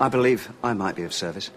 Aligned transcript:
I 0.00 0.08
believe 0.08 0.48
I 0.64 0.72
might 0.72 0.96
be 0.96 1.04
of 1.04 1.12
service. 1.12 1.50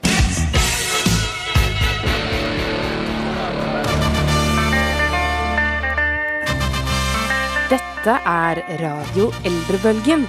Dette 7.71 8.15
er 8.27 8.61
Radio 8.81 9.29
Eldrebølgen. 9.47 10.27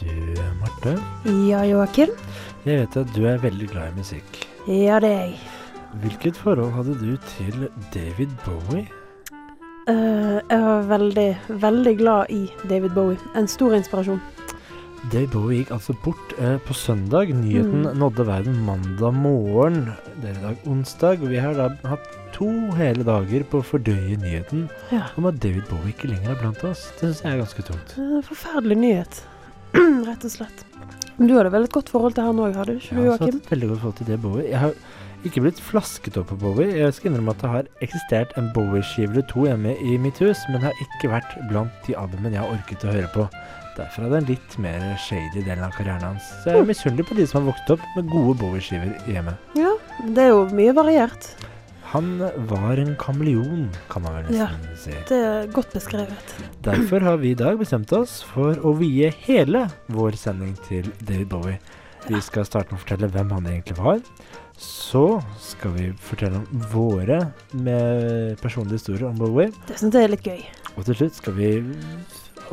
Du, 0.00 0.10
Marte, 0.60 0.94
Ja, 1.48 1.62
Joakim? 1.64 2.08
jeg 2.64 2.78
vet 2.78 2.96
at 2.96 3.14
du 3.16 3.24
er 3.26 3.38
veldig 3.42 3.68
glad 3.72 3.88
i 3.92 3.96
musikk. 3.98 4.38
Ja, 4.68 4.98
det 5.02 5.10
er 5.10 5.20
jeg. 5.26 5.38
Hvilket 6.02 6.36
forhold 6.36 6.72
hadde 6.72 6.94
du 7.00 7.16
til 7.36 7.68
David 7.94 8.28
Bowie? 8.44 8.86
Eh, 9.90 10.38
jeg 10.46 10.60
var 10.62 10.84
veldig, 10.86 11.28
veldig 11.62 11.92
glad 11.98 12.30
i 12.30 12.42
David 12.70 12.92
Bowie. 12.94 13.18
En 13.38 13.48
stor 13.50 13.74
inspirasjon. 13.74 14.20
David 15.10 15.32
Bowie 15.34 15.58
gikk 15.62 15.72
altså 15.74 15.96
bort 16.04 16.34
uh, 16.38 16.58
på 16.62 16.74
søndag. 16.78 17.32
Nyheten 17.34 17.82
Mm. 17.88 17.96
nådde 17.98 18.26
verden 18.28 18.60
mandag 18.66 19.14
morgen. 19.18 19.80
Det 20.22 20.30
er 20.30 20.38
i 20.38 20.42
dag 20.44 20.56
onsdag, 20.70 21.18
og 21.22 21.28
vi 21.32 21.40
har 21.42 21.54
da 21.58 21.66
hatt 21.90 22.06
to 22.32 22.46
hele 22.78 23.02
dager 23.04 23.42
på 23.50 23.58
å 23.58 23.66
fordøye 23.66 24.16
nyheten 24.22 24.68
Ja. 24.92 25.08
om 25.18 25.26
at 25.26 25.40
David 25.42 25.66
Bowie 25.68 25.90
ikke 25.92 26.08
lenger 26.12 26.30
er 26.30 26.38
blant 26.40 26.62
oss. 26.64 26.92
Det 27.00 27.08
syns 27.10 27.22
jeg 27.24 27.32
er 27.34 27.42
ganske 27.42 27.62
tungt. 27.66 27.96
En 27.98 28.22
forferdelig 28.22 28.78
nyhet. 28.78 29.22
Rett 30.06 30.24
og 30.24 30.30
slett. 30.30 30.64
Men 31.18 31.26
du 31.28 31.34
hadde 31.36 31.50
vel 31.52 31.64
et 31.66 31.72
godt 31.74 31.90
forhold 31.90 32.14
til 32.14 32.24
han 32.24 32.38
òg, 32.38 32.54
hadde 32.54 32.72
du 32.72 32.78
ikke 32.78 32.94
Jeg 32.94 33.02
har 33.02 33.10
også 33.10 33.18
Joakim? 33.18 33.34
hatt 33.40 33.44
et 33.46 33.50
veldig 33.50 33.68
godt 33.68 33.80
forhold 33.82 33.96
til 33.98 34.06
det 34.06 34.20
Bowie. 34.22 34.48
Jeg 34.48 34.58
har 34.62 34.72
ikke 35.28 35.42
blitt 35.44 35.60
flasket 35.62 36.16
opp 36.20 36.28
på 36.32 36.36
Bowie. 36.40 36.68
Jeg 36.80 36.94
skal 36.96 37.10
innrømme 37.12 37.34
at 37.34 37.42
det 37.42 37.50
har 37.52 37.68
eksistert 37.84 38.32
en 38.40 38.50
Bowie-skive 38.56 39.12
eller 39.14 39.26
to 39.30 39.44
hjemme 39.48 39.74
i 39.78 39.96
mitt 40.02 40.18
hus, 40.22 40.40
men 40.48 40.60
det 40.60 40.70
har 40.70 40.82
ikke 40.86 41.10
vært 41.12 41.36
blant 41.50 41.86
de 41.86 41.94
albumene 41.98 42.34
jeg 42.36 42.42
har 42.42 42.54
orket 42.56 42.86
å 42.88 42.94
høre 42.96 43.10
på. 43.14 43.26
Derfor 43.76 44.04
er 44.04 44.10
det 44.12 44.18
en 44.22 44.28
litt 44.28 44.56
mer 44.60 44.82
shady 45.00 45.44
delen 45.46 45.64
av 45.64 45.72
karrieren 45.76 46.04
hans. 46.04 46.26
Så 46.42 46.50
jeg 46.52 46.60
er 46.60 46.68
misunnelig 46.68 47.06
på 47.08 47.16
de 47.16 47.24
som 47.30 47.40
har 47.40 47.52
vokst 47.54 47.70
opp 47.76 47.86
med 47.96 48.10
gode 48.12 48.34
Bowie-skiver 48.42 48.92
hjemme. 49.08 49.36
Ja, 49.56 49.72
det 50.04 50.26
er 50.26 50.32
jo 50.34 50.42
mye 50.52 50.74
variert. 50.76 51.30
Han 51.92 52.14
var 52.48 52.80
en 52.80 52.94
kameleon, 52.96 53.66
kan 53.92 54.02
man 54.04 54.14
vel 54.24 54.34
Ja. 54.36 54.46
nesten 54.48 54.76
si. 54.80 54.94
Det 55.08 55.18
er 55.28 55.46
godt 55.52 55.72
beskrevet. 55.74 56.34
Derfor 56.64 57.00
har 57.04 57.16
vi 57.20 57.30
i 57.32 57.34
dag 57.36 57.58
bestemt 57.60 57.92
oss 57.92 58.22
for 58.22 58.54
å 58.64 58.72
vie 58.78 59.10
hele 59.26 59.66
vår 59.92 60.16
sending 60.16 60.54
til 60.68 60.88
David 61.04 61.28
Bowie. 61.28 61.58
Vi 62.08 62.20
skal 62.20 62.44
starte 62.48 62.72
med 62.72 62.80
å 62.80 62.84
fortelle 62.84 63.08
hvem 63.12 63.30
han 63.30 63.44
egentlig 63.46 63.76
var. 63.78 64.00
Så 64.62 65.04
skal 65.42 65.72
vi 65.74 65.88
fortelle 65.98 66.38
om 66.38 66.66
våre 66.72 67.18
med 67.52 68.36
personlige 68.42 68.78
historier 68.78 69.08
om 69.08 69.18
Bowie. 69.18 69.50
Det 69.68 69.78
syns 69.80 69.96
jeg 69.98 70.06
er 70.06 70.12
litt 70.12 70.26
gøy. 70.26 70.42
Og 70.76 70.86
til 70.86 70.98
slutt 71.00 71.18
skal 71.18 71.34
vi 71.36 71.48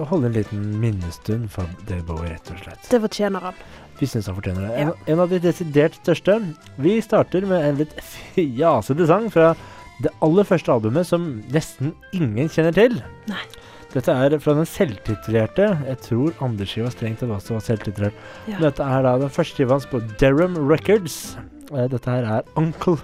holde 0.10 0.30
en 0.30 0.38
liten 0.38 0.64
minnestund 0.82 1.50
for 1.54 1.70
det 1.90 2.00
Bowie, 2.08 2.32
rett 2.34 2.50
og 2.54 2.64
slett. 2.64 2.88
Det 2.90 3.02
fortjener 3.04 3.50
han. 3.50 3.60
Vi 4.00 4.08
syns 4.08 4.30
han 4.32 4.38
fortjener 4.38 4.66
det. 4.66 4.76
En, 4.82 4.94
en 5.14 5.24
av 5.26 5.32
de 5.32 5.42
desidert 5.44 5.98
største. 6.00 6.40
Vi 6.80 6.96
starter 7.04 7.46
med 7.50 7.68
en 7.68 7.82
litt 7.84 7.94
fjasete 8.36 9.10
sang 9.10 9.28
fra 9.34 9.52
det 10.00 10.12
aller 10.24 10.48
første 10.48 10.72
albumet 10.72 11.08
som 11.08 11.28
nesten 11.52 11.92
ingen 12.16 12.50
kjenner 12.50 12.76
til. 12.76 13.02
Nei. 13.30 13.44
Dette 13.90 14.14
er 14.14 14.36
fra 14.38 14.54
den 14.54 14.68
selvtitulerte 14.70 15.66
Jeg 15.88 15.98
tror 16.06 16.44
andre 16.46 16.66
skiva 16.70 16.92
strengt 16.94 17.24
tatt 17.24 17.32
også 17.34 17.56
var 17.56 17.64
selvtitulert. 17.66 18.20
Ja. 18.46 18.60
Dette 18.62 18.86
er 18.86 19.06
da 19.06 19.16
den 19.18 19.34
første 19.34 19.58
skiva 19.58 19.76
hans 19.80 19.90
på 19.90 20.02
Derham 20.22 20.58
Records. 20.70 21.34
Eh, 21.72 21.90
Dette 21.90 22.10
her 22.12 22.24
er 22.38 22.42
Uncle 22.56 22.98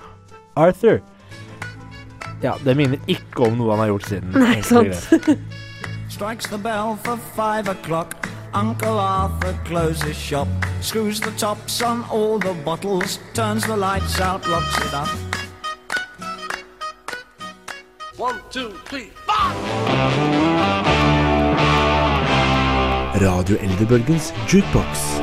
Arthur. 0.55 0.97
Ja, 2.43 2.53
det 2.65 2.75
minner 2.77 2.97
ikke 3.07 3.45
om 3.47 3.57
noe 3.59 3.71
han 3.75 3.79
har 3.79 3.91
gjort 3.93 4.07
siden. 4.09 4.33
Nei, 4.35 4.61
sant. 4.61 5.09
Strikes 6.15 6.45
the 6.51 6.57
bell 6.57 6.95
for 7.03 7.17
five 7.35 7.69
o'clock. 7.69 8.15
Uncle 8.53 8.99
Arthur 8.99 9.53
closes 9.65 10.15
shop, 10.15 10.47
screws 10.81 11.19
the 11.19 11.31
tops 11.37 11.81
on 11.81 12.05
all 12.09 12.39
the 12.39 12.53
bottles, 12.63 13.19
turns 13.33 13.65
the 13.65 13.75
lights 13.75 14.21
out, 14.21 14.47
locks 14.47 14.77
it 14.77 14.93
up. 14.93 15.09
Radio 23.21 23.57
Eldrebølgens 23.57 24.33
jukebox. 24.53 25.19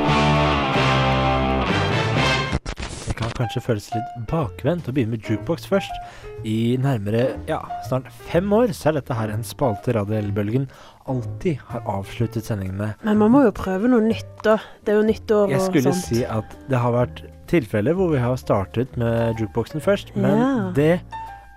Kan 3.32 3.46
kanskje 3.46 3.62
føles 3.64 3.86
litt 3.94 4.10
bakvendt 4.30 4.88
å 4.88 4.92
begynne 4.94 5.16
med 5.16 5.24
jukebox 5.28 5.64
først. 5.70 5.92
I 6.48 6.76
nærmere 6.82 7.38
ja, 7.48 7.60
snart 7.88 8.08
fem 8.28 8.50
år 8.52 8.72
så 8.76 8.90
er 8.90 8.98
dette 8.98 9.16
her 9.16 9.32
en 9.32 9.44
spalte 9.46 9.94
Radio 9.96 10.18
Eldrebølgen 10.18 10.66
alltid 11.10 11.60
har 11.70 11.84
avsluttet 11.90 12.46
sendingen 12.46 12.76
med. 12.80 12.94
Men 13.06 13.20
man 13.22 13.32
må 13.34 13.44
jo 13.46 13.54
prøve 13.56 13.90
noe 13.90 14.04
nytt, 14.04 14.32
da. 14.44 14.58
Det 14.84 14.94
er 14.94 15.00
jo 15.00 15.06
nytt 15.08 15.32
år 15.34 15.44
og 15.48 15.50
sånt. 15.50 15.56
Jeg 15.56 15.68
skulle 15.70 15.94
sånt. 15.94 16.08
si 16.10 16.24
at 16.28 16.56
det 16.70 16.82
har 16.82 16.94
vært 16.94 17.24
tilfeller 17.52 17.96
hvor 17.98 18.12
vi 18.14 18.22
har 18.22 18.38
startet 18.40 18.96
med 19.00 19.40
jukeboxen 19.40 19.82
først, 19.84 20.14
men 20.16 20.38
Ja. 20.38 20.72
det 20.76 20.90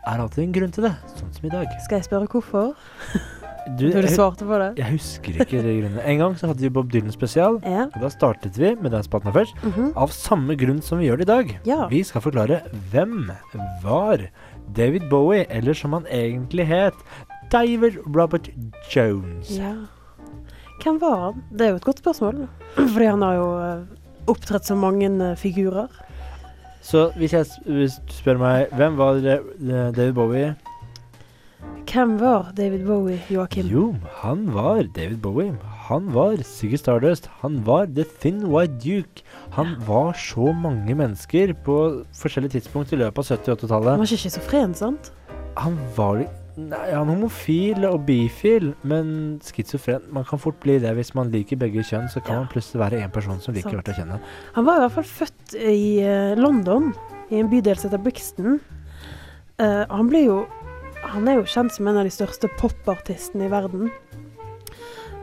er 0.05 0.19
alltid 0.21 0.43
en 0.47 0.55
grunn 0.59 0.71
til 0.75 0.87
det, 0.89 0.95
sånn 1.17 1.33
som 1.33 1.45
i 1.49 1.53
dag. 1.53 1.67
Skal 1.85 1.99
jeg 1.99 2.07
spørre 2.09 2.27
hvorfor? 2.29 2.75
Du, 3.65 3.87
jeg, 3.89 4.09
svarte 4.13 4.45
på 4.45 4.57
det? 4.61 4.67
jeg 4.77 4.91
husker 4.93 5.39
ikke 5.41 5.61
det 5.65 5.71
grunnet 5.79 6.03
En 6.05 6.19
gang 6.19 6.35
så 6.37 6.51
hadde 6.51 6.61
vi 6.61 6.69
Bob 6.69 6.91
Dylan 6.93 7.11
spesial, 7.11 7.57
Ja. 7.75 7.87
og 7.87 7.97
da 8.03 8.11
startet 8.13 8.59
vi 8.61 8.75
med 8.77 8.91
den 8.93 9.03
spalten 9.03 9.33
først. 9.33 9.57
først. 9.57 9.77
-hmm. 9.77 9.91
Av 9.97 10.13
samme 10.13 10.55
grunn 10.55 10.81
som 10.81 10.99
vi 10.99 11.05
gjør 11.09 11.17
det 11.17 11.25
i 11.29 11.31
dag. 11.33 11.59
Ja. 11.65 11.87
Vi 11.87 12.03
skal 12.03 12.21
forklare 12.21 12.61
hvem 12.91 13.31
var 13.83 14.21
David 14.75 15.09
Bowie, 15.09 15.45
eller 15.49 15.73
som 15.73 15.93
han 15.93 16.05
egentlig 16.11 16.67
het, 16.67 16.93
David 17.51 17.97
Robert 18.15 18.49
Jones. 18.95 19.49
ja. 19.57 19.73
Hvem 20.83 21.01
var 21.01 21.19
han? 21.19 21.43
Det 21.51 21.65
er 21.65 21.69
jo 21.69 21.75
et 21.75 21.83
godt 21.85 21.99
spørsmål. 21.99 22.47
Fordi 22.93 23.05
han 23.05 23.21
har 23.21 23.33
jo 23.33 23.47
eh, 23.59 23.83
opptrådt 24.27 24.65
som 24.65 24.77
mange 24.77 25.07
eh, 25.31 25.35
figurer. 25.37 25.87
Så 26.81 27.11
hvis 27.17 27.33
jeg 27.33 27.45
spør 28.13 28.37
meg 28.37 28.67
hvem 28.77 28.97
var 28.97 29.15
eh, 29.15 29.39
David 29.95 30.13
Bowie? 30.13 30.55
Hvem 31.95 32.17
var 32.19 32.49
David 32.57 32.81
Bowie, 32.87 33.21
Joakim? 33.31 33.67
Jo, 33.71 33.83
han 34.19 34.41
var 34.53 34.81
David 34.95 35.17
Bowie. 35.23 35.53
Han 35.87 36.09
var 36.13 36.35
Ziggy 36.43 36.75
Stardust. 36.81 37.29
Han 37.41 37.61
var 37.65 37.85
The 37.85 38.03
Thin 38.19 38.41
White 38.51 38.73
Duke. 38.83 39.23
Han 39.55 39.75
var 39.87 40.11
så 40.19 40.51
mange 40.51 40.95
mennesker 40.97 41.53
på 41.63 41.77
forskjellige 42.19 42.57
tidspunkt 42.57 42.91
i 42.91 42.99
løpet 42.99 43.17
av 43.31 43.37
70- 43.37 43.39
og 43.39 43.47
Han 43.47 43.55
80-tallet. 43.69 43.99
var 44.01 44.09
ikke 44.09 44.17
schizofren, 44.25 44.73
sant? 44.75 45.11
Han 45.57 45.77
var 45.95 46.25
Nei, 46.57 46.77
han 46.87 47.09
er 47.09 47.15
homofil 47.17 47.83
og 47.83 48.05
bifil, 48.07 48.69
men 48.87 49.41
schizofren 49.43 50.05
Man 50.15 50.23
kan 50.23 50.39
fort 50.39 50.55
bli 50.63 50.77
det 50.79 50.93
hvis 50.95 51.11
man 51.15 51.27
liker 51.31 51.57
begge 51.59 51.83
kjønn. 51.83 52.07
Så 52.11 52.19
kan 52.23 52.33
Ja. 52.35 52.39
man 52.43 52.47
plutselig 52.51 52.79
være 52.79 53.03
en 53.03 53.11
person 53.11 53.39
som 53.39 53.53
liker 53.53 53.71
hvert 53.75 53.89
å 53.91 53.95
kjenne. 53.95 54.19
Han 54.55 54.65
var 54.65 54.77
i 54.77 54.79
hvert 54.87 54.91
fall 54.91 55.03
født 55.03 55.55
i 55.59 55.99
eh, 55.99 56.35
London, 56.35 56.93
i 57.31 57.39
en 57.39 57.49
bydel 57.49 57.75
som 57.77 57.89
heter 57.91 58.03
Brixton. 58.03 58.59
Uh, 59.59 59.85
han 59.89 60.09
ble 60.09 60.25
jo 60.25 60.45
Han 61.15 61.27
er 61.31 61.39
jo 61.39 61.45
kjent 61.47 61.71
som 61.75 61.87
en 61.87 61.97
av 62.01 62.03
de 62.07 62.11
største 62.13 62.49
popartistene 62.59 63.47
i 63.47 63.51
verden. 63.53 63.89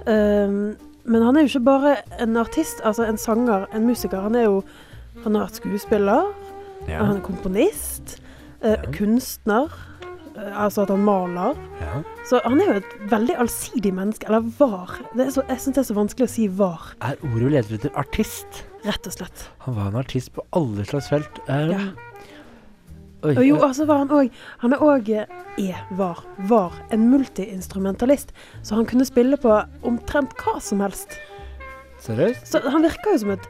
Um, 0.07 0.75
men 1.05 1.23
han 1.23 1.37
er 1.37 1.45
jo 1.45 1.51
ikke 1.53 1.67
bare 1.67 1.93
en 2.23 2.37
artist, 2.41 2.81
altså 2.87 3.05
en 3.09 3.19
sanger, 3.21 3.67
en 3.75 3.87
musiker. 3.87 4.23
Han 4.25 4.37
er 4.39 4.49
jo 4.49 4.63
Han 5.27 5.35
har 5.37 5.45
vært 5.45 5.59
skuespiller, 5.61 6.31
Ja. 6.89 7.03
han 7.05 7.17
er 7.19 7.21
komponist, 7.21 8.17
uh, 8.65 8.71
Ja. 8.71 8.77
kunstner. 8.97 9.69
eh, 10.35 10.57
altså 10.65 10.83
at 10.83 10.89
han 10.89 11.05
maler. 11.05 11.55
ja. 11.81 12.03
Så 12.25 12.41
han 12.45 12.59
er 12.61 12.65
jo 12.65 12.73
et 12.81 13.11
veldig 13.11 13.37
allsidig 13.37 13.93
menneske. 13.93 14.25
Eller 14.27 14.41
var. 14.59 14.89
Det 15.15 15.27
er 15.27 15.31
så, 15.31 15.43
jeg 15.47 15.59
syns 15.59 15.75
det 15.75 15.79
er 15.79 15.95
så 15.95 15.95
vanskelig 15.95 16.25
å 16.25 16.31
si 16.31 16.47
var, 16.49 16.81
Er 17.03 17.17
ordet 17.23 17.43
vi 17.45 17.51
leter 17.51 17.75
etter 17.75 17.91
artist? 17.95 18.65
rett 18.87 19.07
og 19.07 19.13
slett. 19.13 19.49
Han 19.67 19.75
var 19.77 19.87
en 19.89 19.97
artist 19.97 20.33
på 20.33 20.41
alle 20.55 20.85
slags 20.87 21.09
felt. 21.11 21.39
Um, 21.49 21.71
Ja. 21.71 21.79
Oi, 23.23 23.37
Og 23.37 23.45
jo, 23.47 23.59
og 23.63 23.75
så 23.79 23.87
var 23.87 24.03
han 24.03 24.11
òg 24.11 24.31
Han 24.65 24.73
er 24.75 24.81
òg 24.83 25.11
er, 25.15 25.83
var, 25.95 26.23
var 26.51 26.75
en 26.91 27.09
multiinstrumentalist. 27.11 28.33
Så 28.63 28.75
han 28.75 28.87
kunne 28.89 29.07
spille 29.07 29.39
på 29.39 29.53
omtrent 29.87 30.35
hva 30.43 30.59
som 30.61 30.83
helst. 30.83 31.19
seriøst? 32.03 32.49
Så 32.51 32.63
han 32.67 32.83
virker 32.83 33.15
jo 33.15 33.23
som 33.23 33.35
et 33.37 33.49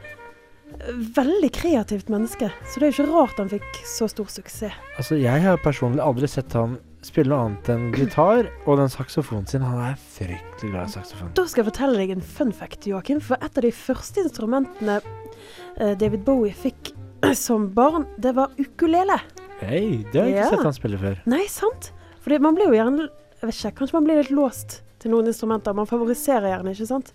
eh, 0.76 0.92
veldig 1.16 1.50
kreativt 1.56 2.12
menneske. 2.12 2.50
Så 2.68 2.80
det 2.80 2.88
er 2.88 2.92
jo 2.92 2.96
ikke 2.98 3.12
rart 3.14 3.40
han 3.40 3.52
fikk 3.52 3.82
så 3.88 4.08
stor 4.12 4.28
suksess. 4.28 4.76
Altså, 4.98 5.16
jeg 5.16 5.44
har 5.46 5.60
personlig 5.64 6.02
aldri 6.04 6.28
sett 6.28 6.52
han 6.58 6.76
spille 7.02 7.32
noe 7.32 7.48
annet 7.48 7.68
enn 7.72 7.88
gitar 7.96 8.46
og 8.66 8.76
den 8.78 8.90
saksofonen 8.92 9.48
sin. 9.50 9.64
Han 9.66 9.80
er 9.88 9.96
fryktelig 9.98 10.70
glad 10.70 10.90
i 10.90 10.96
saksofon. 10.98 11.32
Da 11.34 11.46
skal 11.48 11.64
jeg 11.64 11.72
fortelle 11.72 11.98
deg 11.98 12.12
en 12.14 12.22
fun 12.22 12.52
fact, 12.54 12.86
Joakim. 12.86 13.22
For 13.24 13.40
et 13.42 13.56
av 13.56 13.64
de 13.64 13.72
første 13.74 14.22
instrumentene 14.26 15.00
eh, 15.78 15.94
David 15.98 16.26
Bowie 16.28 16.54
fikk 16.54 16.92
som 17.46 17.70
barn, 17.74 18.06
det 18.22 18.36
var 18.36 18.52
ukulele. 18.60 19.18
Hei, 19.62 20.02
det 20.12 20.18
har 20.20 20.28
jeg 20.28 20.38
ikke 20.42 20.52
sett 20.56 20.66
han 20.66 20.74
spille 20.78 20.98
før. 21.00 21.18
Nei, 21.30 21.44
sant? 21.50 21.92
Fordi 22.22 22.38
man 22.42 22.54
blir 22.58 22.70
jo 22.70 22.76
gjerne 22.78 23.08
Jeg 23.08 23.48
vet 23.48 23.56
ikke, 23.58 23.74
kanskje 23.82 23.96
man 23.98 24.04
blir 24.06 24.20
litt 24.22 24.30
låst 24.34 24.80
til 25.02 25.10
noen 25.14 25.26
instrumenter. 25.30 25.74
Man 25.74 25.88
favoriserer 25.90 26.46
gjerne, 26.52 26.72
ikke 26.76 26.86
sant? 26.86 27.08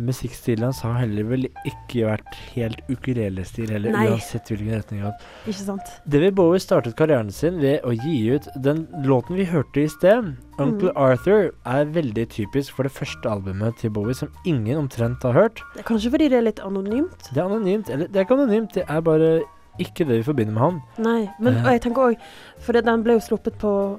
Musikkstilen 0.00 0.64
hans 0.70 0.78
har 0.84 0.94
heller 1.02 1.24
vel 1.28 1.46
ikke 1.68 2.04
vært 2.06 2.36
helt 2.54 2.80
ukulelestil 2.92 3.70
heller, 3.72 3.92
Nei. 3.92 4.06
uansett 4.12 4.48
hvilken 4.48 4.72
retning 4.76 5.02
han 5.04 5.14
Ikke 5.48 5.64
sant? 5.66 5.90
David 6.08 6.34
Bowie 6.36 6.60
startet 6.60 6.96
karrieren 6.96 7.30
sin 7.32 7.58
ved 7.60 7.84
å 7.84 7.92
gi 7.96 8.14
ut 8.36 8.48
den 8.64 8.86
låten 9.08 9.36
vi 9.40 9.44
hørte 9.48 9.84
i 9.84 9.88
sted. 9.92 10.32
Uncle 10.60 10.92
Mm. 10.92 11.00
Arthur 11.00 11.50
er 11.64 11.84
veldig 11.92 12.26
typisk 12.32 12.76
for 12.76 12.88
det 12.88 12.92
første 12.92 13.28
albumet 13.28 13.76
til 13.80 13.90
Bowie 13.92 14.14
som 14.16 14.32
ingen 14.44 14.78
omtrent 14.84 15.22
har 15.28 15.32
hørt. 15.36 15.60
Det 15.74 15.84
er 15.84 15.88
kanskje 15.92 16.12
fordi 16.12 16.28
det 16.32 16.38
er 16.40 16.48
litt 16.48 16.60
anonymt? 16.64 17.28
Det 17.32 17.40
er 17.40 17.44
anonymt, 17.48 17.90
eller 17.92 18.08
det 18.08 18.16
er 18.16 18.24
ikke 18.28 18.38
anonymt, 18.40 18.72
det 18.76 18.84
er 18.88 19.00
bare 19.04 19.30
ikke 19.78 20.06
det 20.06 20.18
vi 20.20 20.22
forbinder 20.26 20.52
med 20.54 20.62
han. 20.62 20.82
Nei. 20.98 21.30
Men 21.40 21.56
Eh. 21.56 21.72
jeg 21.72 21.82
tenker 21.82 22.10
òg 22.12 22.16
For 22.60 22.72
den 22.72 23.02
ble 23.02 23.12
jo 23.14 23.20
sluppet 23.20 23.58
på 23.58 23.98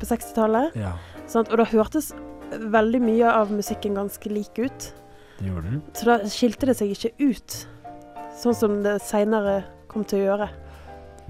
på 0.00 0.06
60-tallet? 0.08 0.74
Ja, 0.76 0.92
Og 1.52 1.56
da 1.58 1.64
hørtes 1.64 2.12
veldig 2.50 3.00
mye 3.00 3.24
av 3.32 3.50
musikken 3.50 3.94
ganske 3.94 4.26
lik 4.30 4.58
ut. 4.58 4.92
det 5.38 5.46
gjorde 5.48 5.62
den. 5.70 5.82
Så 5.94 6.04
da 6.04 6.18
skilte 6.28 6.66
det 6.66 6.76
seg 6.76 6.90
ikke 6.90 7.12
ut, 7.30 7.66
sånn 8.36 8.54
som 8.54 8.82
det 8.82 9.00
seinere 9.02 9.64
kom 9.88 10.04
til 10.04 10.20
å 10.20 10.24
gjøre. 10.36 10.48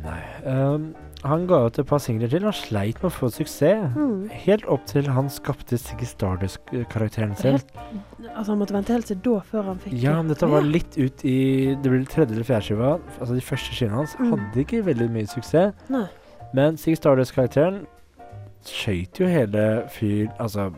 Nei. 0.04 0.20
Um, 0.48 0.94
han 1.22 1.42
ga 1.50 1.58
ut 1.66 1.78
et 1.78 1.86
par 1.88 2.00
singler 2.00 2.30
til. 2.32 2.44
Han 2.46 2.54
sleit 2.56 2.96
med 3.02 3.10
å 3.10 3.12
få 3.12 3.28
suksess. 3.34 3.90
Mm. 3.92 4.30
Helt 4.46 4.64
opp 4.72 4.86
til 4.88 5.08
han 5.12 5.28
skapte 5.32 5.76
Siggy 5.76 6.06
Stardust-karakteren 6.08 7.34
sin. 7.36 7.58
Helt, 7.58 7.74
altså 8.32 8.54
Han 8.54 8.60
måtte 8.62 8.76
vente 8.78 8.94
helt 8.96 9.06
til 9.10 9.20
da 9.26 9.36
før 9.50 9.68
han 9.68 9.78
fikk 9.82 9.98
Ja, 10.00 10.14
men 10.22 10.32
dette 10.32 10.48
var 10.48 10.64
litt 10.64 10.96
ut 10.96 11.24
i 11.28 11.36
Det 11.76 11.92
ble 11.92 12.00
tredje 12.08 12.32
eller 12.38 12.48
fjerde 12.48 12.66
skiva. 12.70 12.92
Altså 13.20 13.34
De 13.36 13.44
første 13.44 13.76
skivene 13.76 13.98
hans 14.00 14.16
Mm. 14.16 14.30
hadde 14.32 14.64
ikke 14.64 14.82
veldig 14.88 15.10
mye 15.12 15.26
suksess. 15.28 15.74
Nei. 15.92 16.06
Men 16.56 16.76
Siggy 16.80 16.96
Stardust-karakteren 16.96 17.82
skøyt 18.64 19.20
jo 19.20 19.26
hele 19.30 19.84
fyr 19.92 20.28
Altså, 20.40 20.70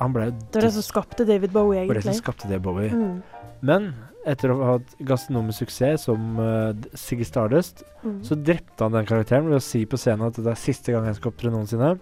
han 0.00 0.12
ble 0.12 0.30
Det 0.30 0.54
var 0.54 0.66
det 0.68 0.72
som 0.72 0.82
skapte 0.82 1.26
David 1.26 1.52
Bowie, 1.52 1.80
egentlig. 1.84 1.88
Det 1.88 2.04
var 2.04 2.12
det 2.12 2.16
som 2.16 2.24
skapte 2.24 2.48
David 2.48 2.62
Bowie. 2.62 2.90
Mm. 2.90 3.22
Men 3.60 3.94
etter 4.26 4.50
å 4.50 4.56
ha 4.64 4.72
hatt 4.78 4.94
gastronomisk 5.06 5.58
suksess 5.64 6.04
som 6.08 6.38
uh, 6.40 6.72
Siggy 6.94 7.24
Stardust, 7.24 7.84
Mm. 8.04 8.20
så 8.22 8.36
drepte 8.38 8.84
han 8.84 8.92
den 8.94 9.04
karakteren 9.06 9.48
ved 9.50 9.56
å 9.58 9.62
si 9.62 9.80
på 9.84 9.98
scenen 9.98 10.28
at 10.28 10.36
det 10.38 10.46
er 10.46 10.54
siste 10.54 10.92
gang 10.94 11.04
jeg 11.06 11.16
skal 11.16 11.32
opptre 11.32 11.50
noensinne. 11.50 11.98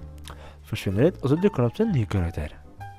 Forsvinner 0.69 1.07
litt, 1.09 1.21
og 1.23 1.31
så 1.33 1.39
dukker 1.41 1.63
han 1.63 1.71
opp 1.71 1.77
til 1.79 1.87
en 1.87 1.95
ny 1.95 2.03
karakter. 2.05 2.53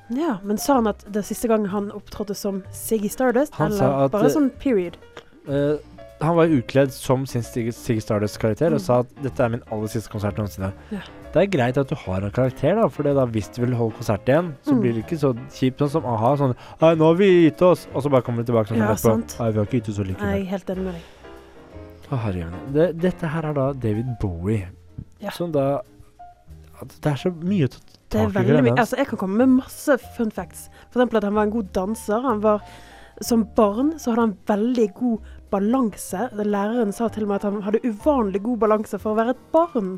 Ja, 0.09 0.37
Men 0.43 0.57
sa 0.57 0.75
han 0.79 0.87
at 0.87 1.03
det 1.05 1.17
er 1.21 1.27
siste 1.27 1.47
gang 1.51 1.65
han 1.69 1.91
opptrådte 1.91 2.33
som 2.35 2.63
Siggy 2.73 3.09
Stardust? 3.11 3.53
Han 3.59 3.71
eller 3.73 4.05
at, 4.07 4.11
bare 4.15 4.25
eh, 4.31 4.33
sånn 4.33 4.49
period? 4.57 4.97
Uh, 5.47 5.77
han 6.23 6.35
var 6.39 6.49
ukledd 6.49 6.89
som 6.95 7.25
sin 7.29 7.43
Ziggy 7.45 7.99
Stardust-karakter 8.01 8.73
og 8.73 8.79
Mm. 8.81 8.85
sa 8.87 8.99
at 9.03 9.11
dette 9.21 9.43
er 9.43 9.49
min 9.49 9.61
aller 9.71 9.87
siste 9.93 10.09
konsert 10.09 10.37
noensinne. 10.41 10.71
Ja. 10.91 11.01
Det 11.37 11.43
er 11.45 11.51
greit 11.53 11.77
at 11.77 11.89
du 11.91 11.95
har 12.01 12.23
en 12.25 12.31
karakter, 12.33 12.73
da, 12.79 12.87
for 12.89 13.03
da 13.05 13.25
hvis 13.29 13.49
du 13.53 13.59
vil 13.61 13.75
holde 13.77 13.93
konsert 13.99 14.25
igjen, 14.25 14.55
så 14.65 14.73
Mm. 14.73 14.79
blir 14.81 14.93
det 14.97 15.03
ikke 15.05 15.19
så 15.21 15.33
kjipt 15.53 15.77
sånn 15.83 15.89
som 15.97 16.05
a-ha. 16.09 16.31
Sånn 16.39 16.55
nå 16.97 17.05
har 17.11 17.15
vi 17.19 17.27
gitt 17.49 17.61
oss! 17.61 17.87
Og 17.93 18.01
så 18.03 18.09
bare 18.09 18.23
kommer 18.25 18.43
de 18.43 18.51
tilbake 18.51 18.71
sånn 18.73 18.77
Ja, 18.81 18.91
etterpå. 18.95 19.39
Nei, 19.39 19.51
vi 19.51 19.57
har 19.59 19.65
ikke 19.67 19.77
gitt 19.81 19.89
oss 19.89 19.95
så 19.99 20.03
Jeg 20.05 20.15
likevel. 20.15 20.41
er 20.41 20.45
helt 20.49 20.67
enig 20.73 20.83
med 20.87 20.93
deg. 20.97 21.03
Å, 22.09 22.17
herregud. 22.23 22.73
Det, 22.73 22.85
dette 23.01 23.27
her 23.27 23.45
er 23.45 23.53
da 23.53 23.73
David 23.73 24.07
Bowie, 24.19 24.67
Ja. 25.21 25.29
som 25.31 25.51
da 25.51 25.81
Det 26.79 27.05
er 27.11 27.15
så 27.17 27.31
mye 27.33 27.65
å 27.65 27.69
ta 27.69 27.77
Det 28.09 28.19
er 28.21 28.27
veldig 28.29 28.63
mye. 28.63 28.77
Altså, 28.77 28.97
jeg 28.97 29.07
kan 29.07 29.17
komme 29.19 29.37
med 29.37 29.49
masse 29.63 29.97
fun 30.15 30.29
facts. 30.31 30.69
For 30.91 30.99
eksempel 31.01 31.17
at 31.17 31.23
han 31.23 31.33
var 31.33 31.43
en 31.43 31.51
god 31.51 31.71
danser. 31.73 32.21
Han 32.21 32.39
var, 32.39 32.61
som 33.21 33.43
barn 33.55 33.93
så 33.99 34.13
hadde 34.15 34.21
han 34.21 34.37
veldig 34.47 34.93
god 34.93 35.19
balanse. 35.51 36.29
Læreren 36.33 36.93
sa 36.93 37.07
til 37.09 37.23
og 37.23 37.29
med 37.29 37.35
at 37.35 37.51
han 37.51 37.61
hadde 37.63 37.81
uvanlig 37.83 38.41
god 38.43 38.59
balanse 38.59 38.99
for 38.99 39.13
å 39.13 39.17
være 39.17 39.29
et 39.31 39.51
barn. 39.51 39.97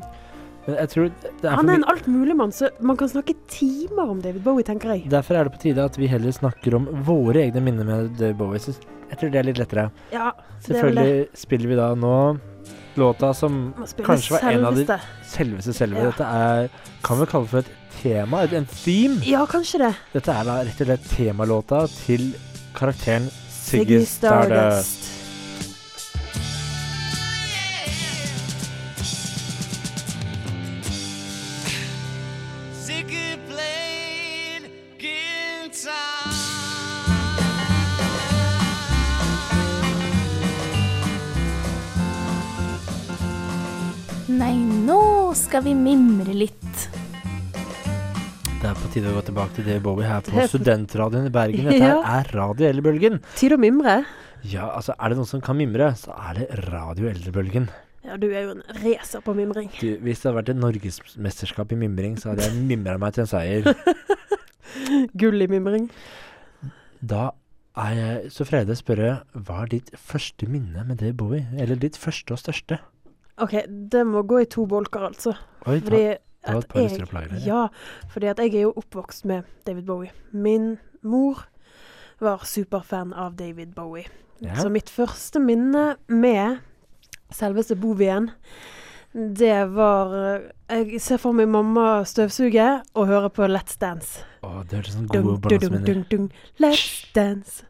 Er 0.68 1.56
Han 1.56 1.68
er 1.70 1.74
en 1.80 1.84
altmuligmann, 1.88 2.52
så 2.52 2.68
man 2.84 2.96
kan 2.96 3.08
snakke 3.08 3.34
timer 3.48 4.10
om 4.12 4.20
David 4.20 4.42
Bowie, 4.44 4.62
tenker 4.64 4.92
jeg. 4.94 5.06
Derfor 5.10 5.34
er 5.38 5.44
det 5.48 5.52
på 5.54 5.62
tide 5.62 5.84
at 5.84 5.96
vi 5.98 6.06
heller 6.06 6.30
snakker 6.36 6.74
om 6.76 6.86
våre 7.06 7.40
egne 7.46 7.62
minner 7.64 7.84
med 7.88 8.10
David 8.18 8.36
Bowie. 8.38 8.58
Så 8.60 8.74
jeg 9.10 9.18
tror 9.18 9.30
det 9.32 9.40
er 9.40 9.48
litt 9.48 9.58
lettere. 9.58 9.90
Ja. 10.12 10.32
Selvfølgelig 10.60 11.28
spiller 11.40 11.68
vi 11.72 11.78
da 11.80 11.94
nå 11.94 12.14
låta 13.00 13.32
som 13.34 13.72
kanskje 14.04 14.34
var 14.36 14.50
en 14.50 14.64
av 14.68 14.74
de 14.76 14.84
selveste. 14.84 15.00
selveste 15.32 15.72
selve. 15.74 15.96
Ja. 16.04 16.10
Dette 16.10 16.24
er 16.28 16.68
Kan 17.02 17.18
vi 17.22 17.26
kalle 17.26 17.44
det 17.46 17.50
for 17.50 17.58
et 17.58 17.70
tema? 18.02 18.42
Et- 18.44 18.52
En 18.52 18.66
theme? 18.66 19.22
Ja, 19.24 19.46
kanskje 19.46 19.78
det. 19.78 19.94
Dette 20.12 20.28
er 20.34 20.44
da 20.44 20.58
rett 20.62 20.80
og 20.80 20.86
slett 20.86 21.08
temalåta 21.16 21.86
til 22.04 22.34
karakteren 22.74 23.30
Siggy 23.48 24.04
Stardust. 24.04 25.08
Skal 45.60 45.74
vi 45.74 45.76
mimre 45.76 46.32
litt. 46.32 46.76
Det 48.60 48.68
er 48.68 48.76
på 48.80 48.88
tide 48.94 49.10
å 49.10 49.16
gå 49.18 49.22
tilbake 49.26 49.52
til 49.58 49.66
David 49.66 49.82
Bowie 49.84 50.06
her 50.08 50.22
på 50.24 50.32
Det 50.32 50.46
Studentradioen 50.48 51.26
i 51.28 51.32
Bergen. 51.34 51.66
Dette 51.68 51.82
her 51.84 51.98
Ja. 52.00 52.14
er 52.16 52.30
Radio 52.32 52.68
Eldrebølgen. 52.70 53.18
Tid 53.36 53.52
å 53.52 53.58
mimre. 53.60 53.98
Ja, 54.40 54.70
altså, 54.70 54.94
er 54.96 55.12
det 55.12 55.18
noen 55.18 55.28
som 55.28 55.42
kan 55.44 55.58
mimre, 55.58 55.90
så 56.00 56.14
er 56.16 56.38
det 56.38 56.46
Radio 56.70 57.10
Eldrebølgen. 57.10 57.66
Ja, 58.08 58.16
du 58.16 58.24
er 58.30 58.46
jo 58.46 58.54
en 58.54 58.62
racer 58.80 59.20
på 59.26 59.34
mimring. 59.36 59.68
Du, 59.82 59.98
hvis 60.00 60.22
det 60.22 60.30
hadde 60.30 60.38
vært 60.38 60.52
et 60.54 60.62
norgesmesterskap 60.62 61.74
i 61.76 61.78
mimring, 61.82 62.16
så 62.16 62.32
hadde 62.32 62.46
jeg 62.48 62.62
mimra 62.70 62.96
meg 63.02 63.18
til 63.18 63.26
en 63.26 63.30
seier. 63.34 63.68
Gull 65.20 65.44
i 65.44 65.50
mimring. 65.50 65.90
Da 67.04 67.34
er 67.76 67.98
jeg 68.00 68.32
så 68.32 68.48
fredelig 68.48 68.78
å 68.78 68.80
spørre 68.80 69.12
hva 69.36 69.60
er 69.66 69.74
ditt 69.76 69.92
første 70.00 70.48
minne 70.48 70.86
med 70.88 71.04
det 71.04 71.12
Bowie? 71.20 71.44
Eller 71.60 71.76
ditt 71.76 72.00
første 72.00 72.38
og 72.38 72.40
største? 72.40 72.80
OK, 73.40 73.54
det 73.90 74.02
må 74.06 74.22
gå 74.28 74.42
i 74.42 74.48
to 74.50 74.66
bolker, 74.68 75.06
altså. 75.10 75.34
Oi, 75.66 75.80
ta, 75.80 75.84
Fordi 75.86 76.02
ta 76.44 76.52
et 76.52 76.56
at 76.64 76.68
par 76.68 76.80
jeg- 76.82 77.08
plager 77.08 77.28
deg. 77.34 77.46
Ja, 77.46 77.66
fordi 78.12 78.26
at 78.30 78.38
jeg 78.38 78.54
er 78.54 78.60
jo 78.68 78.72
oppvokst 78.76 79.24
med 79.24 79.44
David 79.66 79.86
Bowie. 79.86 80.10
Min 80.32 80.78
mor 81.02 81.46
var 82.20 82.42
superfan 82.44 83.12
av 83.14 83.36
David 83.36 83.74
Bowie. 83.74 84.06
Ja. 84.40 84.54
Så 84.56 84.70
mitt 84.72 84.88
første 84.90 85.40
minne 85.40 85.96
med 86.08 86.60
selveste 87.32 87.76
Bovien, 87.76 88.30
det 89.14 89.68
var 89.74 90.12
eh, 90.14 90.40
Jeg 90.70 91.00
ser 91.02 91.18
for 91.18 91.32
meg 91.34 91.48
mamma 91.48 92.04
støvsuge 92.06 92.82
og 92.94 93.06
høre 93.10 93.28
på 93.30 93.42
Let's 93.50 93.76
Dance. 93.80 94.22
Å, 94.46 94.62
det 94.68 94.78
hørtes 94.78 94.94
sånn 94.94 95.08
gode 95.10 96.04
dung. 96.10 96.28
Let's 96.62 97.06
Dance. 97.14 97.64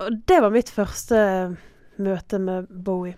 Og 0.00 0.22
det 0.26 0.40
var 0.42 0.50
mitt 0.50 0.70
første 0.72 1.56
møte 1.98 2.38
med 2.38 2.66
Bowie. 2.84 3.14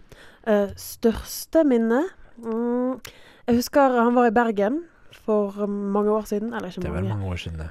Uh, 0.49 0.69
største 0.77 1.65
minne 1.65 2.05
mm, 2.39 3.01
Jeg 3.49 3.57
husker 3.59 3.99
han 4.03 4.15
var 4.17 4.27
i 4.29 4.35
Bergen 4.37 4.83
for 5.25 5.67
mange 5.67 6.11
år 6.11 6.27
siden. 6.31 6.53
Eller 6.55 6.69
ikke 6.69 6.81
Det 6.83 6.91
var 6.93 7.01
mange. 7.03 7.09
mange 7.17 7.27
år 7.33 7.37
siden. 7.37 7.59
Det 7.59 7.71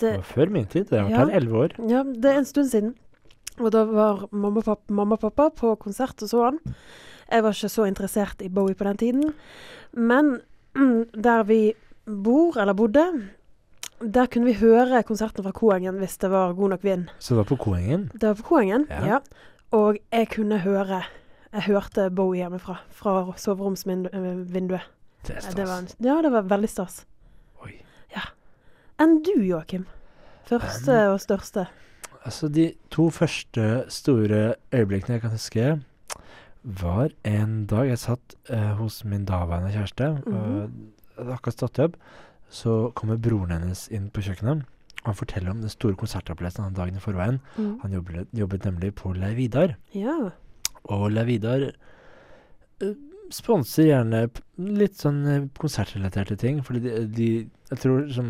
Det, 0.00 0.16
var 0.16 0.22
før 0.22 0.50
min 0.50 0.66
tid. 0.66 0.84
Det 0.90 0.98
har 0.98 1.06
vært 1.08 1.10
Ja. 1.18 1.24
her 1.26 1.36
elleve 1.38 1.56
år. 1.64 1.70
ja, 1.90 2.02
det 2.02 2.24
er 2.24 2.38
en 2.38 2.44
stund 2.44 2.68
siden. 2.70 2.94
Og 3.60 3.70
da 3.72 3.84
var 3.84 4.26
mamma 4.32 4.58
og 4.58 4.64
pappa, 4.64 4.92
mamma 4.92 5.14
og 5.14 5.20
pappa 5.20 5.48
på 5.50 5.76
konsert 5.78 6.22
og 6.22 6.28
så 6.28 6.44
han. 6.44 6.58
Jeg 7.30 7.42
var 7.42 7.50
ikke 7.50 7.68
så 7.68 7.84
interessert 7.86 8.42
i 8.42 8.48
Bowie 8.48 8.74
på 8.74 8.84
den 8.84 8.96
tiden. 8.96 9.34
Men 9.92 10.40
mm, 10.74 11.04
der 11.22 11.42
vi 11.44 11.72
bor, 12.06 12.58
eller 12.60 12.72
bodde, 12.74 13.28
der 14.02 14.26
kunne 14.26 14.44
vi 14.44 14.52
høre 14.58 15.02
konserten 15.02 15.44
fra 15.44 15.52
Koengen 15.52 15.94
hvis 15.98 16.18
det 16.18 16.30
var 16.30 16.52
god 16.52 16.68
nok 16.70 16.82
vind. 16.84 17.06
Så 17.18 17.34
det 17.34 17.36
var 17.36 17.56
på 17.56 17.56
Koengen. 17.64 18.10
Det 18.12 18.22
var 18.28 18.34
på 18.34 18.42
Koengen, 18.42 18.86
Ja. 18.90 19.06
ja. 19.06 19.18
Og 19.74 19.98
jeg 20.12 20.28
kunne 20.34 20.58
høre 20.62 21.02
Jeg 21.54 21.62
hørte 21.68 22.08
Bowie 22.10 22.40
hjemmefra. 22.42 22.76
Fra 22.90 23.32
soveromsvinduet. 23.38 24.12
Det 25.26 25.36
er 25.36 25.40
Det 25.54 25.66
var, 25.68 25.80
stas. 25.80 25.94
en- 26.00 26.04
ja, 26.06 26.16
det 26.22 26.32
var 26.32 26.42
veldig 26.50 26.68
stas. 26.68 27.04
Oi. 27.62 27.72
Ja. 28.14 28.22
Enn 29.00 29.22
du, 29.22 29.40
Joakim? 29.42 29.86
Første 30.48 30.96
og 31.12 31.20
største. 31.20 31.66
Altså, 32.24 32.48
de 32.48 32.72
to 32.90 33.10
første 33.10 33.84
store 33.88 34.54
øyeblikkene 34.72 35.14
jeg 35.14 35.20
kan 35.20 35.30
huske, 35.30 35.80
var 36.64 37.08
en 37.24 37.66
dag 37.66 37.88
jeg 37.88 37.98
satt 37.98 38.34
uh, 38.50 38.74
hos 38.80 39.04
min 39.04 39.24
daværende 39.24 39.72
kjæreste. 39.72 40.22
Mhm. 40.26 40.34
og 40.34 40.70
hadde 41.18 41.32
akkurat 41.32 41.54
stått 41.54 41.78
opp. 41.78 41.96
Så 42.50 42.90
kommer 42.94 43.16
broren 43.16 43.50
hennes 43.50 43.88
inn 43.90 44.10
på 44.10 44.20
kjøkkenet. 44.20 44.64
Han 45.04 45.16
forteller 45.18 45.52
om 45.52 45.62
den 45.64 45.72
store 45.72 45.98
konsertopplevelsen 46.00 46.64
han 46.66 46.76
dagen 46.76 46.98
i 46.98 47.02
forveien. 47.02 47.40
Mm. 47.56 47.72
Han 47.82 47.96
jobbet, 47.98 48.30
jobbet 48.32 48.68
nemlig 48.68 48.94
på 49.00 49.12
Lei 49.16 49.34
Vidar. 49.38 49.76
Ja. 49.96 50.16
Og 50.92 51.04
Lei 51.12 51.26
Vidar 51.28 51.66
uh, 51.68 52.94
sponser 53.32 53.88
gjerne 53.88 54.24
litt 54.60 54.98
sånn 55.00 55.20
eh, 55.28 55.46
konsertrelaterte 55.58 56.36
ting. 56.40 56.60
Fordi 56.64 56.82
de, 56.84 56.96
de 57.10 57.28
Jeg 57.70 57.80
tror 57.80 58.04
som 58.12 58.28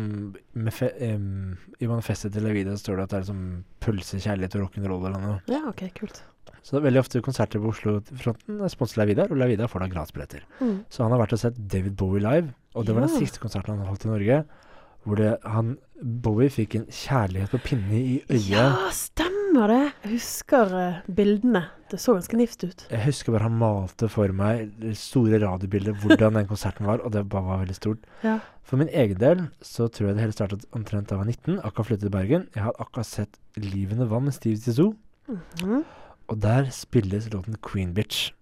fe, 0.73 0.87
um, 1.11 1.57
I 1.79 1.89
manifestet 1.91 2.33
til 2.33 2.47
Lei 2.47 2.55
Vidar 2.55 2.79
står 2.79 2.97
det 2.97 3.07
at 3.07 3.11
det 3.11 3.17
er 3.17 3.25
liksom 3.25 3.43
pølse, 3.83 4.21
kjærlighet 4.23 4.55
og 4.57 4.65
rock'n'roll 4.65 5.09
eller 5.09 5.21
noe. 5.21 5.41
ja, 5.51 5.61
OK, 5.69 5.83
kult. 5.99 6.23
Så 6.65 6.73
det 6.73 6.79
er 6.79 6.85
veldig 6.87 7.01
ofte 7.03 7.21
konserter 7.21 7.61
på 7.61 7.69
Oslo-fronten 7.69 8.61
er 8.65 8.71
sponset 8.73 9.05
Vidar, 9.05 9.29
og 9.29 9.37
Lei 9.37 9.51
Vidar 9.51 9.69
får 9.69 9.83
da 9.83 9.89
gratisbilletter. 9.91 10.45
Mm. 10.57 10.77
Så 10.89 11.03
han 11.03 11.13
har 11.13 11.21
vært 11.21 11.35
og 11.37 11.41
sett 11.43 11.59
David 11.59 11.93
Bowie 11.99 12.23
live, 12.23 12.55
og 12.73 12.87
det 12.87 12.95
var 12.95 13.05
den 13.05 13.19
siste 13.19 13.41
konserten 13.43 13.75
han 13.75 13.85
holdt 13.85 14.07
i 14.07 14.09
Norge. 14.09 14.39
Hvor 15.05 15.19
det, 15.21 15.35
han 15.45 15.75
Bowie 15.95 16.51
fikk 16.51 16.75
en 16.75 16.85
kjærlighet 16.91 17.53
på 17.53 17.61
pinne 17.63 17.97
i 17.97 18.15
øyet. 18.27 18.49
Ja, 18.49 18.89
stemmer 18.93 19.71
det! 19.71 19.83
Jeg 20.03 20.11
husker 20.17 20.73
eh, 20.75 20.97
bildene. 21.15 21.61
Det 21.91 21.99
så 22.01 22.15
ganske 22.17 22.37
nifst 22.39 22.65
ut. 22.65 22.83
Jeg 22.89 23.03
husker 23.05 23.35
bare 23.35 23.45
han 23.45 23.59
malte 23.61 24.09
for 24.11 24.33
meg 24.35 24.73
det 24.81 24.95
store 24.99 25.39
radiobildet 25.43 26.01
hvordan 26.01 26.39
den 26.39 26.49
konserten 26.49 26.89
var, 26.89 27.03
og 27.05 27.13
det 27.13 27.23
bare 27.29 27.45
var 27.45 27.61
veldig 27.61 27.77
stort. 27.77 28.07
Ja. 28.25 28.39
For 28.65 28.81
min 28.81 28.89
egen 28.89 29.21
del 29.21 29.45
så 29.61 29.87
tror 29.87 30.09
jeg 30.09 30.17
det 30.17 30.25
hele 30.25 30.35
startet 30.35 30.65
omtrent 30.75 31.09
da 31.09 31.15
jeg 31.15 31.21
var 31.21 31.31
19, 31.31 31.59
akkurat 31.61 31.91
flyttet 31.91 32.07
til 32.07 32.15
Bergen. 32.17 32.47
Jeg 32.55 32.65
hadde 32.65 32.81
akkurat 32.81 33.11
sett 33.11 33.39
'Livende 33.55 34.09
vann' 34.09 34.25
med 34.25 34.33
Steve 34.33 34.57
Tissot. 34.57 34.95
Mm 35.27 35.39
-hmm. 35.61 35.83
og 36.27 36.41
der 36.41 36.69
spilles 36.69 37.33
låten 37.33 37.55
'Queen 37.61 37.93
Bitch'. 37.93 38.33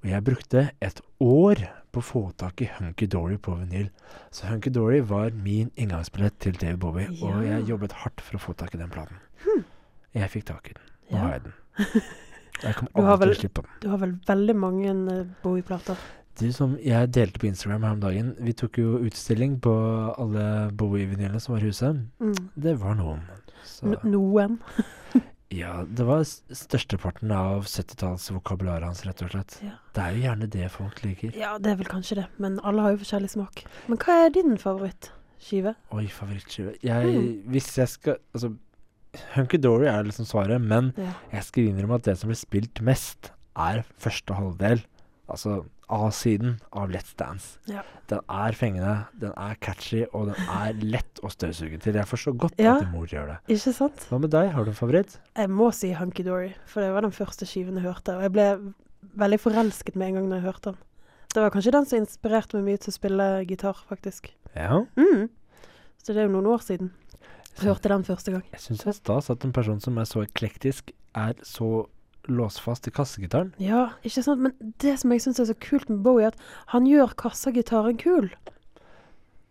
Og 0.00 0.08
jeg 0.08 0.24
brukte 0.24 0.62
et 0.80 1.00
år 1.20 1.60
på 1.92 2.00
å 2.00 2.06
få 2.06 2.22
tak 2.40 2.62
i 2.64 2.68
Hunky 2.78 3.06
Dory 3.10 3.36
på 3.42 3.56
vinyl. 3.58 3.88
Så 4.32 4.46
Hunky 4.48 4.70
Dory 4.72 5.00
var 5.04 5.30
min 5.34 5.70
inngangsbillett 5.76 6.38
til 6.40 6.54
David 6.56 6.78
Bowie, 6.80 7.08
og 7.20 7.42
jeg 7.44 7.66
jobbet 7.68 7.96
hardt 8.04 8.22
for 8.24 8.38
å 8.38 8.42
få 8.46 8.54
tak 8.56 8.74
i 8.74 8.80
den 8.80 8.92
platen. 8.92 9.18
Jeg 10.16 10.30
fikk 10.32 10.46
tak 10.52 10.70
i 10.70 10.76
den. 10.78 10.86
Nå 11.10 11.16
Ja. 11.18 11.24
har 11.26 11.32
jeg 11.36 11.42
den. 11.48 11.54
Jeg 12.60 12.74
kommer 12.76 12.90
aldri 13.14 13.26
vel, 13.26 13.30
til 13.30 13.38
å 13.38 13.40
slippe 13.40 13.62
den. 13.64 13.76
Du 13.80 13.86
har 13.88 13.98
vel 14.02 14.10
veldig 14.28 14.54
mange 14.60 14.90
eh, 15.14 15.20
Bowie-plater? 15.42 15.96
Du 16.40 16.50
som 16.52 16.74
jeg 16.84 17.08
delte 17.12 17.40
på 17.40 17.46
Instagram 17.48 17.82
her 17.86 17.94
om 17.96 18.00
dagen, 18.02 18.34
vi 18.38 18.52
tok 18.52 18.76
jo 18.82 18.98
utstilling 19.08 19.54
på 19.64 19.72
alle 20.20 20.68
Bowie-vinylene 20.76 21.40
som 21.40 21.54
var 21.54 21.64
i 21.64 21.70
huset. 21.70 22.02
Mm. 22.20 22.50
Det 22.60 22.74
var 22.82 22.98
noen. 23.00 23.22
Så, 23.64 23.94
noen? 24.04 24.58
ja, 25.50 25.84
det 25.84 26.04
var 26.06 26.22
størsteparten 26.24 27.30
av 27.34 27.64
70-tallsvokabularet 27.66 28.84
hans, 28.86 29.02
rett 29.06 29.22
og 29.24 29.32
slett. 29.32 29.56
Ja. 29.64 29.72
Det 29.96 30.02
er 30.04 30.14
jo 30.16 30.22
gjerne 30.24 30.48
det 30.50 30.68
folk 30.70 31.00
liker. 31.04 31.32
Ja, 31.36 31.56
det 31.58 31.72
er 31.72 31.76
vel 31.80 31.90
kanskje 31.90 32.20
det. 32.22 32.26
Men 32.38 32.58
alle 32.66 32.84
har 32.84 32.94
jo 32.94 33.00
forskjellig 33.02 33.30
smak. 33.34 33.64
Men 33.88 33.98
hva 33.98 34.16
er 34.26 34.30
din 34.36 34.56
favorittskive? 34.60 35.74
Oi, 35.96 36.06
favorittskive. 36.06 36.76
Jeg, 36.82 37.06
Mm. 37.06 37.42
hvis 37.50 37.76
jeg 37.78 37.88
skal 37.88 38.16
Altså, 38.34 38.54
Hunky 39.34 39.58
Dory 39.58 39.86
er 39.90 40.04
liksom 40.04 40.24
svaret, 40.24 40.60
men 40.62 40.92
Ja. 40.96 41.12
jeg 41.32 41.42
skal 41.44 41.64
innrømme 41.64 41.94
at 41.96 42.02
det 42.04 42.18
som 42.18 42.28
blir 42.30 42.36
spilt 42.38 42.80
mest, 42.80 43.32
er 43.56 43.82
første 43.98 44.34
halvdel. 44.34 44.84
Altså 45.28 45.64
A-siden 45.90 46.58
av 46.72 46.90
Let's 46.94 47.12
Dance. 47.18 47.58
Ja. 47.70 47.82
Den 48.10 48.20
er 48.30 48.52
fengende, 48.56 48.94
den 49.20 49.32
er 49.36 49.56
catchy, 49.62 50.04
og 50.12 50.30
den 50.30 50.48
er 50.50 50.72
lett 50.82 51.20
å 51.26 51.30
støvsuge 51.32 51.80
til. 51.82 51.94
Jeg 51.98 52.06
forstår 52.10 52.36
godt 52.46 52.58
Ja. 52.62 52.76
at 52.78 52.90
mor 52.92 53.06
gjør 53.10 53.26
det. 53.34 53.38
Ikke 53.56 53.72
sant? 53.74 54.06
Hva 54.10 54.20
med 54.20 54.30
deg, 54.30 54.50
har 54.54 54.64
du 54.64 54.70
en 54.70 54.76
favoritt? 54.78 55.18
Jeg 55.36 55.48
må 55.50 55.72
si 55.74 55.92
Hunky 55.92 56.22
Dory, 56.24 56.54
for 56.66 56.80
det 56.80 56.92
var 56.94 57.02
den 57.02 57.10
første 57.16 57.46
skiven 57.46 57.74
jeg 57.80 57.84
hørte. 57.84 58.14
Og 58.16 58.22
jeg 58.22 58.32
ble 58.32 58.74
veldig 59.16 59.40
forelsket 59.40 59.96
med 59.96 60.08
en 60.08 60.14
gang 60.20 60.28
når 60.30 60.40
jeg 60.40 60.46
hørte 60.52 60.62
den. 60.72 60.78
Det 61.34 61.42
var 61.42 61.50
kanskje 61.54 61.72
den 61.72 61.86
som 61.86 61.98
inspirerte 62.00 62.54
meg 62.58 62.64
mye 62.64 62.78
til 62.82 62.90
å 62.90 62.96
spille 62.98 63.28
gitar, 63.46 63.76
faktisk. 63.88 64.30
Ja. 64.56 64.80
Mm. 64.96 65.28
Så 66.02 66.14
det 66.14 66.16
er 66.18 66.26
jo 66.28 66.34
noen 66.40 66.46
år 66.50 66.62
siden 66.64 66.90
jeg 67.58 67.66
hørte 67.68 67.88
den 67.90 68.04
første 68.04 68.32
gang. 68.32 68.42
Jeg 68.52 68.60
syns 68.60 68.78
det 68.84 68.88
er 68.88 68.98
stas 68.98 69.30
at 69.30 69.44
en 69.44 69.52
person 69.52 69.80
som 69.80 69.98
er 69.98 70.04
så 70.08 70.22
eklektisk, 70.24 70.90
er 71.14 71.34
så 71.42 71.86
låsfast 72.32 72.88
i 72.88 72.94
kassegitaren. 72.94 73.52
Ja, 73.62 73.90
ikke 74.06 74.24
sant? 74.24 74.42
Men 74.46 74.74
det 74.82 74.96
som 75.02 75.12
jeg 75.14 75.24
syns 75.24 75.42
er 75.42 75.50
så 75.50 75.58
kult 75.58 75.90
med 75.90 76.02
Bowie, 76.06 76.30
er 76.30 76.34
at 76.34 76.72
han 76.74 76.88
gjør 76.88 77.14
kassagitaren 77.20 77.98
kul. 78.00 78.30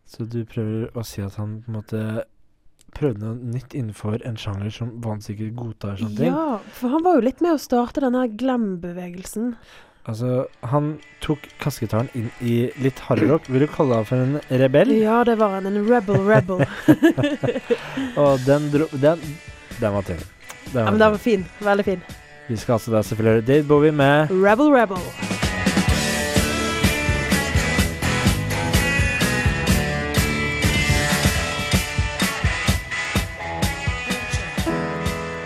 Så 0.09 0.25
du 0.25 0.41
prøver 0.49 0.89
å 0.97 1.05
si 1.05 1.21
at 1.21 1.37
han 1.37 1.59
på 1.65 1.71
en 1.71 1.79
måte 1.81 2.03
prøvde 2.97 3.21
noe 3.21 3.51
nytt 3.53 3.75
innenfor 3.77 4.23
en 4.25 4.39
sjanger 4.39 4.71
som 4.73 4.95
han 5.05 5.21
sikkert 5.21 5.53
godtar 5.59 5.99
sånne 5.99 6.17
ting? 6.17 6.33
Ja, 6.33 6.57
for 6.73 6.95
han 6.95 7.05
var 7.05 7.19
jo 7.19 7.27
litt 7.27 7.43
med 7.45 7.55
å 7.55 7.61
starte 7.61 8.01
denne 8.03 8.25
glam-bevegelsen. 8.39 9.53
Altså, 10.09 10.47
han 10.65 10.93
tok 11.21 11.43
kassegitaren 11.61 12.09
inn 12.17 12.29
i 12.41 12.55
litt 12.81 13.01
hardrock. 13.05 13.45
Vil 13.51 13.65
du 13.65 13.69
kalle 13.69 13.99
han 13.99 14.07
for 14.09 14.23
en 14.23 14.39
rebell? 14.61 14.93
Ja, 14.97 15.19
det 15.27 15.35
var 15.41 15.57
han. 15.57 15.67
En 15.69 15.83
rebel 15.85 16.23
rebel. 16.25 16.63
Og 18.23 18.41
den 18.47 18.71
dro... 18.73 18.89
Den, 18.95 19.21
den 19.77 19.93
var 19.93 20.07
tynn. 20.07 20.23
Den 20.71 20.81
ja, 20.81 20.89
men 20.89 21.03
den 21.03 21.13
var 21.13 21.21
fin. 21.21 21.45
Veldig 21.61 21.85
fin. 21.85 22.01
Vi 22.49 22.57
skal 22.57 22.73
altså 22.73 22.91
da 22.91 23.01
selvfølgelig 23.01 23.33
høre 23.33 23.55
Dave 23.55 23.63
Bowie 23.67 23.91
med 23.91 24.27
Rebel 24.29 24.65
rebel. 24.73 24.97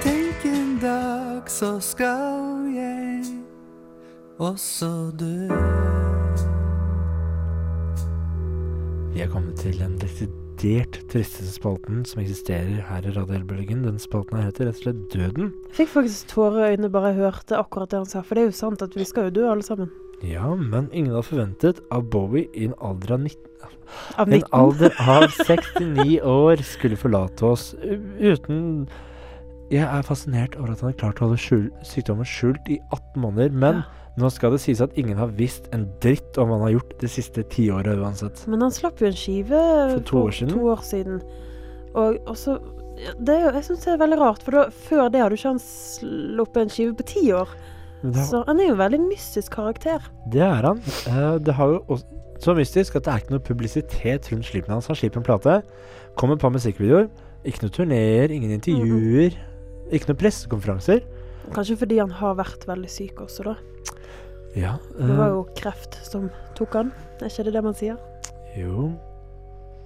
Tenk 0.01 0.45
en 0.45 0.79
dag 0.81 1.41
så 1.47 1.79
skal 1.79 2.05
jeg 2.75 3.23
også 4.39 5.11
dø. 5.19 5.55
Vi 9.13 9.19
er 9.19 9.27
kommet 9.27 9.55
til 9.59 9.79
den 9.79 9.99
desidert 10.63 10.95
tristeste 11.11 11.51
spalten 11.51 12.03
som 12.07 12.21
eksisterer 12.23 12.85
her 12.87 13.03
i 13.03 13.11
Radielbølgen 13.11 13.83
Den 13.83 13.99
spalten 13.99 14.39
her 14.39 14.47
heter 14.47 14.69
rett 14.69 14.79
og 14.79 14.85
slett 14.85 15.01
Døden. 15.11 15.49
Jeg 15.67 15.75
fikk 15.81 15.91
faktisk 15.97 16.29
tårer 16.31 16.59
i 16.63 16.69
øynene 16.73 16.89
bare 16.93 17.11
jeg 17.11 17.19
hørte 17.19 17.59
akkurat 17.59 17.91
det 17.91 17.99
han 17.99 18.07
sa. 18.07 18.21
For 18.23 18.35
det 18.35 18.43
er 18.43 18.47
jo 18.47 18.55
sant 18.55 18.85
at 18.85 18.95
vi 18.95 19.03
skal 19.07 19.27
jo 19.27 19.35
dø 19.41 19.49
alle 19.51 19.65
sammen. 19.65 19.91
Ja, 20.23 20.53
men 20.55 20.87
ingen 20.93 21.11
hadde 21.11 21.27
forventet 21.27 21.81
at 21.91 22.09
Bowie 22.09 22.47
i 22.55 22.69
en 22.69 22.77
alder 22.79 23.17
av 23.17 23.25
19 23.25 23.49
Av 24.17 24.31
En 24.31 24.45
alder 24.55 24.95
av 25.03 25.27
69 25.35 26.21
år 26.23 26.63
skulle 26.65 26.97
forlate 26.97 27.45
oss 27.45 27.73
uten 28.19 28.87
Jeg 29.73 29.83
er 29.89 30.05
fascinert 30.05 30.55
over 30.59 30.73
at 30.75 30.81
han 30.83 30.91
har 30.91 30.97
klart 30.99 31.19
å 31.21 31.27
holde 31.27 31.39
skjul, 31.41 31.63
sykdommen 31.87 32.27
skjult 32.29 32.67
i 32.69 32.77
18 32.93 33.21
måneder, 33.23 33.55
men 33.57 33.79
nå 34.21 34.29
skal 34.29 34.53
det 34.53 34.59
sies 34.61 34.81
at 34.85 34.93
ingen 34.99 35.17
har 35.17 35.31
visst 35.33 35.65
en 35.73 35.87
dritt 36.03 36.37
om 36.37 36.51
hva 36.51 36.59
han 36.59 36.67
har 36.67 36.75
gjort 36.75 36.91
det 37.01 37.09
siste 37.09 37.41
tiåret 37.49 37.97
uansett. 37.97 38.43
Men 38.51 38.61
han 38.61 38.75
slapp 38.75 39.01
jo 39.01 39.07
en 39.09 39.17
skive 39.17 39.61
For 39.95 40.03
to 40.11 40.19
år 40.27 40.35
siden? 40.37 40.53
to 40.53 40.67
år 40.75 40.83
siden. 40.85 41.21
Og, 41.97 42.19
og 42.29 42.37
så 42.37 42.59
det 43.17 43.33
er 43.33 43.55
Jeg 43.57 43.65
syns 43.65 43.85
det 43.87 43.93
er 43.95 44.01
veldig 44.03 44.19
rart, 44.21 44.43
for 44.45 44.53
da, 44.59 44.63
før 44.85 45.07
det 45.09 45.23
hadde 45.23 45.39
ikke 45.39 45.55
han 45.55 45.61
sluppet 45.63 46.59
en 46.67 46.73
skive 46.75 46.93
på 46.99 47.05
ti 47.09 47.23
år. 47.33 47.49
Har, 48.03 48.19
Så 48.29 48.43
han 48.45 48.59
er 48.61 48.67
jo 48.67 48.75
en 48.75 48.83
veldig 48.83 48.99
mystisk 49.07 49.55
karakter. 49.55 50.03
det 50.29 50.43
er 50.45 50.61
han. 50.67 50.83
Eh, 51.09 51.39
det 51.41 51.55
har 51.57 51.71
jo 51.73 51.79
også, 51.87 52.05
så 52.43 52.53
mystisk 52.57 52.95
at 52.99 53.05
det 53.07 53.13
er 53.13 53.23
ikke 53.23 53.33
noe 53.37 53.45
publisitet 53.47 54.29
rundt 54.29 54.45
slippen 54.45 54.75
hans. 54.75 54.91
Han 54.91 54.99
slipper 54.99 55.21
en 55.23 55.25
plate, 55.25 55.57
kommer 56.19 56.35
et 56.37 56.41
par 56.43 56.51
musikkvideoer, 56.53 57.07
ikke 57.47 57.63
noe 57.65 57.73
turneer, 57.79 58.29
ingen 58.35 58.51
intervjuer, 58.59 59.37
ikke 59.91 60.11
noen 60.11 60.21
pressekonferanser. 60.23 61.03
Kanskje 61.53 61.77
fordi 61.77 61.99
han 61.99 62.11
har 62.11 62.35
vært 62.39 62.67
veldig 62.69 62.89
syk 62.89 63.19
også, 63.25 63.43
da. 63.43 63.55
Ja, 64.55 64.75
Det 64.95 65.09
eh, 65.09 65.17
var 65.17 65.31
jo 65.33 65.43
kreft 65.57 65.97
som 66.05 66.29
tok 66.55 66.73
han. 66.77 66.91
Er 67.19 67.25
ikke 67.31 67.43
det 67.47 67.53
det 67.53 67.63
man 67.65 67.73
sier? 67.77 67.97
Jo, 68.55 68.91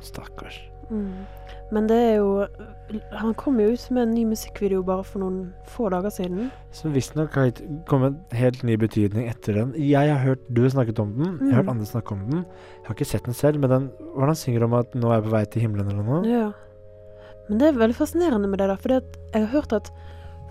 stakkars. 0.03 0.59
Mm. 0.91 1.25
Men 1.71 1.87
det 1.89 1.97
er 1.97 2.13
jo 2.21 2.45
Han 3.19 3.33
kom 3.35 3.57
jo 3.59 3.73
ut 3.73 3.85
med 3.91 4.05
en 4.05 4.13
ny 4.15 4.21
musikkvideo 4.29 4.79
bare 4.87 5.03
for 5.03 5.19
noen 5.19 5.49
få 5.67 5.89
dager 5.91 6.13
siden. 6.15 6.45
Som 6.71 6.93
visstnok 6.95 7.35
har 7.35 7.49
kommet 7.89 8.15
helt 8.31 8.63
ny 8.63 8.77
betydning 8.79 9.27
etter 9.27 9.53
den. 9.59 9.73
Jeg 9.75 10.07
har 10.13 10.21
hørt 10.23 10.45
du 10.47 10.61
snakket 10.69 10.99
om 11.03 11.11
den, 11.17 11.33
jeg 11.41 11.51
har 11.51 11.63
hørt 11.63 11.65
Mm. 11.67 11.73
andre 11.73 11.85
snakke 11.85 12.11
om 12.15 12.19
den. 12.29 12.45
Jeg 12.45 12.87
har 12.87 12.95
ikke 12.95 13.05
sett 13.09 13.25
den 13.25 13.33
selv, 13.33 13.59
men 13.59 13.69
den, 13.69 13.89
hvordan 14.15 14.23
er 14.23 14.25
han 14.31 14.35
synger 14.35 14.63
om 14.63 14.73
at 14.73 14.95
nå 14.95 15.09
er 15.11 15.15
jeg 15.19 15.23
på 15.23 15.29
vei 15.35 15.43
til 15.45 15.61
himmelen 15.61 15.87
eller 15.91 16.03
noe? 16.03 16.21
Ja. 16.23 16.51
Men 17.49 17.59
det 17.61 17.67
er 17.69 17.77
veldig 17.79 17.95
fascinerende 17.95 18.47
med 18.51 18.59
det, 18.59 18.67
da. 18.67 18.75
For 18.75 18.93
jeg 18.97 19.41
har 19.41 19.51
hørt 19.53 19.73
at 19.73 19.91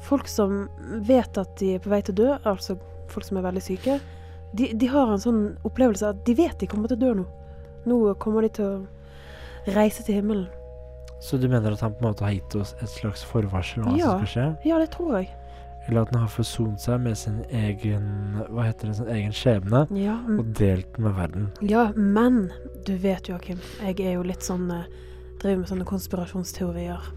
folk 0.06 0.28
som 0.28 0.68
vet 1.06 1.38
at 1.40 1.56
de 1.60 1.74
er 1.76 1.82
på 1.84 1.90
vei 1.92 2.02
til 2.04 2.14
å 2.16 2.20
dø, 2.22 2.28
altså 2.48 2.78
folk 3.12 3.26
som 3.26 3.38
er 3.40 3.46
veldig 3.48 3.62
syke, 3.64 3.98
de, 4.56 4.70
de 4.74 4.86
har 4.88 5.10
en 5.12 5.20
sånn 5.20 5.40
opplevelse 5.66 6.08
at 6.14 6.22
de 6.26 6.34
vet 6.38 6.56
de 6.62 6.68
kommer 6.70 6.88
til 6.88 6.96
å 6.98 7.04
dø 7.04 7.14
nå. 7.20 7.24
Nå 7.86 7.98
kommer 8.22 8.42
de 8.46 8.50
til 8.56 8.64
å 8.66 9.72
reise 9.76 10.04
til 10.06 10.20
himmelen. 10.20 10.46
Så 11.22 11.38
du 11.40 11.46
mener 11.48 11.72
at 11.72 11.80
han 11.80 11.94
på 11.96 12.02
en 12.04 12.10
måte 12.10 12.24
har 12.26 12.34
gitt 12.36 12.54
oss 12.60 12.74
et 12.82 12.90
slags 12.92 13.22
forvarsel 13.24 13.82
om 13.86 13.92
hva 13.94 13.98
Ja. 13.98 14.10
som 14.12 14.24
skal 14.26 14.32
skje? 14.34 14.46
Ja, 14.68 14.78
det 14.78 14.90
tror 14.92 15.16
jeg. 15.18 15.30
Eller 15.88 16.02
at 16.02 16.10
han 16.12 16.20
har 16.24 16.28
forsont 16.32 16.80
seg 16.82 17.00
med 17.00 17.16
sin 17.16 17.44
egen 17.54 18.06
Hva 18.50 18.64
heter 18.66 18.88
det, 18.90 18.96
sin 18.98 19.08
egen 19.14 19.32
skjebne, 19.32 19.84
Ja, 19.94 20.16
mm. 20.18 20.38
og 20.42 20.52
delt 20.58 20.98
med 20.98 21.14
verden. 21.14 21.50
ja 21.62 21.92
men 21.94 22.50
du 22.84 22.96
vet, 22.98 23.28
Joakim, 23.30 23.60
jeg 23.84 24.00
er 24.00 24.14
jo 24.18 24.22
litt 24.26 24.42
sånn 24.42 24.66
eh, 24.70 24.84
Driver 25.42 25.62
med 25.62 25.70
sånne 25.70 25.86
konspirasjonsteorier. 25.88 27.08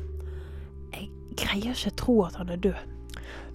Jeg 0.95 1.09
greier 1.39 1.75
ikke 1.75 1.95
tro 1.99 2.21
at 2.27 2.39
han 2.39 2.51
er 2.53 2.61
død. 2.63 2.79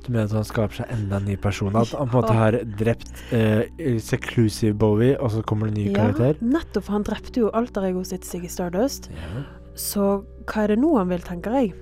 Du 0.05 0.11
mener 0.13 0.29
at 0.29 0.37
han 0.37 0.45
skaper 0.45 0.83
seg 0.83 0.91
enda 0.93 1.17
en 1.17 1.29
ny 1.29 1.37
person? 1.41 1.73
At 1.81 1.95
han 1.97 2.11
på 2.13 2.19
en 2.19 2.25
måte 2.25 2.37
har 2.37 2.57
drept 2.81 3.23
eh, 3.33 3.97
Seclusive 4.05 4.77
Bowie, 4.77 5.17
og 5.17 5.33
så 5.33 5.41
kommer 5.49 5.71
det 5.71 5.75
en 5.75 5.81
ny 5.81 5.95
karakter? 5.97 6.37
Ja, 6.37 6.51
nettopp, 6.59 6.91
han 6.93 7.07
drepte 7.09 7.41
jo 7.41 7.53
alter-egoet 7.57 8.11
sitt 8.13 8.29
Siggy 8.29 8.51
Stardust. 8.53 9.09
Ja. 9.15 9.45
Så 9.81 10.11
hva 10.45 10.65
er 10.65 10.75
det 10.75 10.83
nå 10.83 10.93
han 10.99 11.09
vil, 11.11 11.25
tenker 11.25 11.57
jeg. 11.57 11.73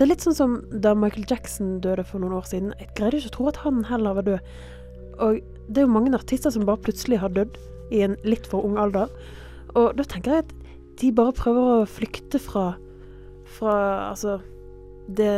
Det 0.00 0.06
er 0.06 0.08
litt 0.14 0.24
sånn 0.24 0.36
som 0.38 0.56
da 0.72 0.94
Michael 0.96 1.28
Jackson 1.28 1.76
døde 1.84 2.06
for 2.08 2.22
noen 2.22 2.38
år 2.38 2.48
siden. 2.48 2.72
Jeg 2.80 2.88
greide 2.96 3.20
ikke 3.20 3.34
å 3.34 3.36
tro 3.36 3.48
at 3.50 3.60
han 3.66 3.82
heller 3.90 4.16
var 4.16 4.28
død. 4.30 4.54
Og 5.20 5.42
det 5.68 5.82
er 5.82 5.84
jo 5.84 5.92
mange 5.92 6.16
artister 6.16 6.54
som 6.54 6.64
bare 6.64 6.80
plutselig 6.80 7.20
har 7.20 7.34
dødd 7.36 7.60
i 7.92 8.00
en 8.06 8.16
litt 8.24 8.48
for 8.48 8.64
ung 8.64 8.80
alder. 8.80 9.12
Og 9.76 9.92
da 9.98 10.06
tenker 10.08 10.38
jeg 10.38 10.46
at 10.46 10.56
de 11.00 11.10
bare 11.16 11.32
prøver 11.36 11.70
å 11.80 11.88
flykte 11.88 12.38
fra, 12.42 12.74
fra 13.58 13.74
altså 14.10 14.38
det, 15.08 15.30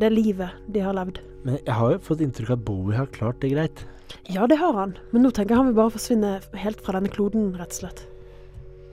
det 0.00 0.10
livet 0.12 0.50
de 0.74 0.82
har 0.84 0.96
levd. 0.96 1.20
Men 1.44 1.58
jeg 1.60 1.74
har 1.76 1.92
jo 1.94 1.98
fått 2.06 2.22
inntrykk 2.24 2.50
av 2.54 2.58
at 2.58 2.64
Bowie 2.66 2.96
har 2.98 3.06
klart 3.14 3.40
det 3.44 3.52
greit. 3.52 3.84
Ja, 4.32 4.46
det 4.48 4.58
har 4.60 4.74
han. 4.76 4.96
Men 5.12 5.24
nå 5.24 5.30
tenker 5.34 5.54
jeg 5.54 5.60
han 5.62 5.70
vil 5.70 5.78
bare 5.78 5.92
forsvinne 5.94 6.34
helt 6.60 6.80
fra 6.84 6.96
denne 6.98 7.12
kloden, 7.12 7.52
rett 7.58 7.72
og 7.76 7.80
slett. 7.82 8.04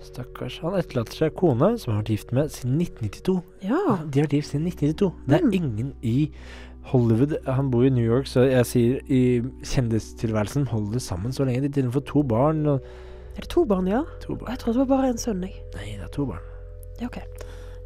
Stakkars. 0.01 0.55
Han 0.63 0.73
etterlater 0.79 1.13
seg 1.27 1.35
kone 1.37 1.75
som 1.77 1.91
han 1.91 1.99
har 1.99 2.03
vært 2.03 2.13
gift 2.15 2.31
med 2.35 2.49
siden 2.53 2.79
1992. 2.81 3.35
Ja. 3.67 3.81
De 4.01 4.19
har 4.21 4.25
vært 4.27 4.37
gift 4.39 4.51
siden 4.53 4.65
1992. 4.71 5.11
Det 5.27 5.37
er 5.37 5.45
Mm. 5.45 5.53
ingen 5.53 5.93
i 6.01 6.31
Hollywood 6.89 7.35
Han 7.45 7.69
bor 7.69 7.83
i 7.85 7.89
New 7.93 8.03
York, 8.03 8.25
så 8.25 8.41
jeg 8.49 8.65
sier 8.65 9.01
i 9.07 9.41
kjendistilværelsen 9.61 10.65
holder 10.71 10.93
det 10.97 11.01
sammen 11.05 11.31
så 11.31 11.45
lenge. 11.45 11.61
De 11.61 11.69
til 11.69 11.85
og 11.85 11.93
med 11.93 12.01
får 12.01 12.05
to 12.09 12.23
barn. 12.23 12.65
Og 12.65 12.81
Er 13.35 13.41
det 13.45 13.49
to 13.53 13.63
barn, 13.65 13.87
ja? 13.87 14.03
to 14.23 14.35
barn. 14.35 14.51
Jeg 14.51 14.59
trodde 14.59 14.77
det 14.79 14.85
var 14.87 14.97
bare 14.97 15.11
en 15.13 15.21
sønn, 15.21 15.41
jeg. 15.47 15.61
Nei, 15.77 15.93
det 15.97 16.03
er 16.07 16.11
to 16.15 16.25
barn. 16.27 16.43
Ja, 16.99 17.07
OK. 17.07 17.19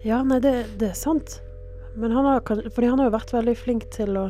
Ja, 0.06 0.22
nei, 0.26 0.40
det, 0.44 0.54
det 0.82 0.90
er 0.92 0.98
sant. 0.98 1.40
Men 1.96 2.12
han 2.12 2.26
har, 2.28 2.42
kan- 2.46 2.66
fordi 2.74 2.90
han 2.92 3.00
har 3.00 3.08
jo 3.10 3.14
vært 3.18 3.32
veldig 3.36 3.54
flink 3.58 3.86
til 3.94 4.18
å 4.20 4.26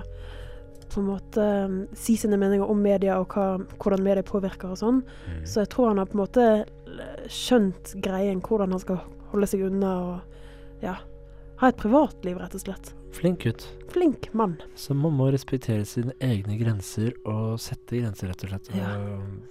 på 0.95 1.01
en 1.01 1.07
måte 1.10 1.43
um, 1.65 1.77
si 1.98 2.13
sine 2.15 2.38
meninger 2.39 2.69
om 2.72 2.77
media 2.79 3.15
og 3.19 3.34
hva, 3.34 3.45
hvordan 3.81 4.03
media 4.05 4.24
påvirker 4.24 4.69
og 4.72 4.77
sånn. 4.79 5.00
Mm. 5.25 5.39
Så 5.50 5.63
jeg 5.63 5.72
tror 5.74 5.89
han 5.89 5.98
har 6.00 6.05
på 6.12 6.15
en 6.15 6.22
måte 6.22 6.45
l- 6.62 7.01
skjønt 7.31 7.95
greien, 8.05 8.39
hvordan 8.45 8.72
han 8.75 8.84
skal 8.84 9.01
holde 9.34 9.50
seg 9.50 9.65
unna 9.67 9.91
og 10.05 10.86
ja, 10.86 10.93
ha 11.60 11.72
et 11.72 11.79
privatliv, 11.81 12.38
rett 12.39 12.55
og 12.55 12.63
slett. 12.67 12.93
Flink 13.15 13.43
gutt. 13.45 13.63
Flink 13.93 14.27
mann. 14.36 14.57
Så 14.75 14.93
man 14.98 15.13
må 15.15 15.29
respektere 15.31 15.86
sine 15.88 16.12
egne 16.24 16.57
grenser 16.60 17.13
og 17.25 17.55
sette 17.63 18.01
grenser, 18.01 18.27
rett 18.31 18.43
og 18.43 18.50
slett. 18.51 18.69
Ja, 18.75 18.89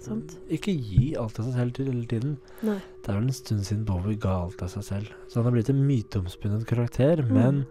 sant. 0.05 0.35
ikke 0.53 0.75
gi 0.75 1.15
alt 1.17 1.39
av 1.41 1.47
seg 1.47 1.55
selv 1.57 1.73
til 1.79 1.89
hele 1.89 2.05
tiden. 2.11 2.37
Nei. 2.61 2.77
Det 3.01 3.09
er 3.09 3.17
vel 3.19 3.27
en 3.31 3.33
stund 3.33 3.65
siden 3.65 3.85
Bowie 3.87 4.19
ga 4.21 4.35
alt 4.45 4.61
av 4.61 4.69
seg 4.75 4.83
selv. 4.85 5.11
Så 5.27 5.39
han 5.41 5.49
har 5.49 5.55
blitt 5.57 5.69
en 5.73 5.81
myteomspunnet 5.87 6.65
karakter, 6.69 7.23
Mm. 7.25 7.33
men 7.33 7.65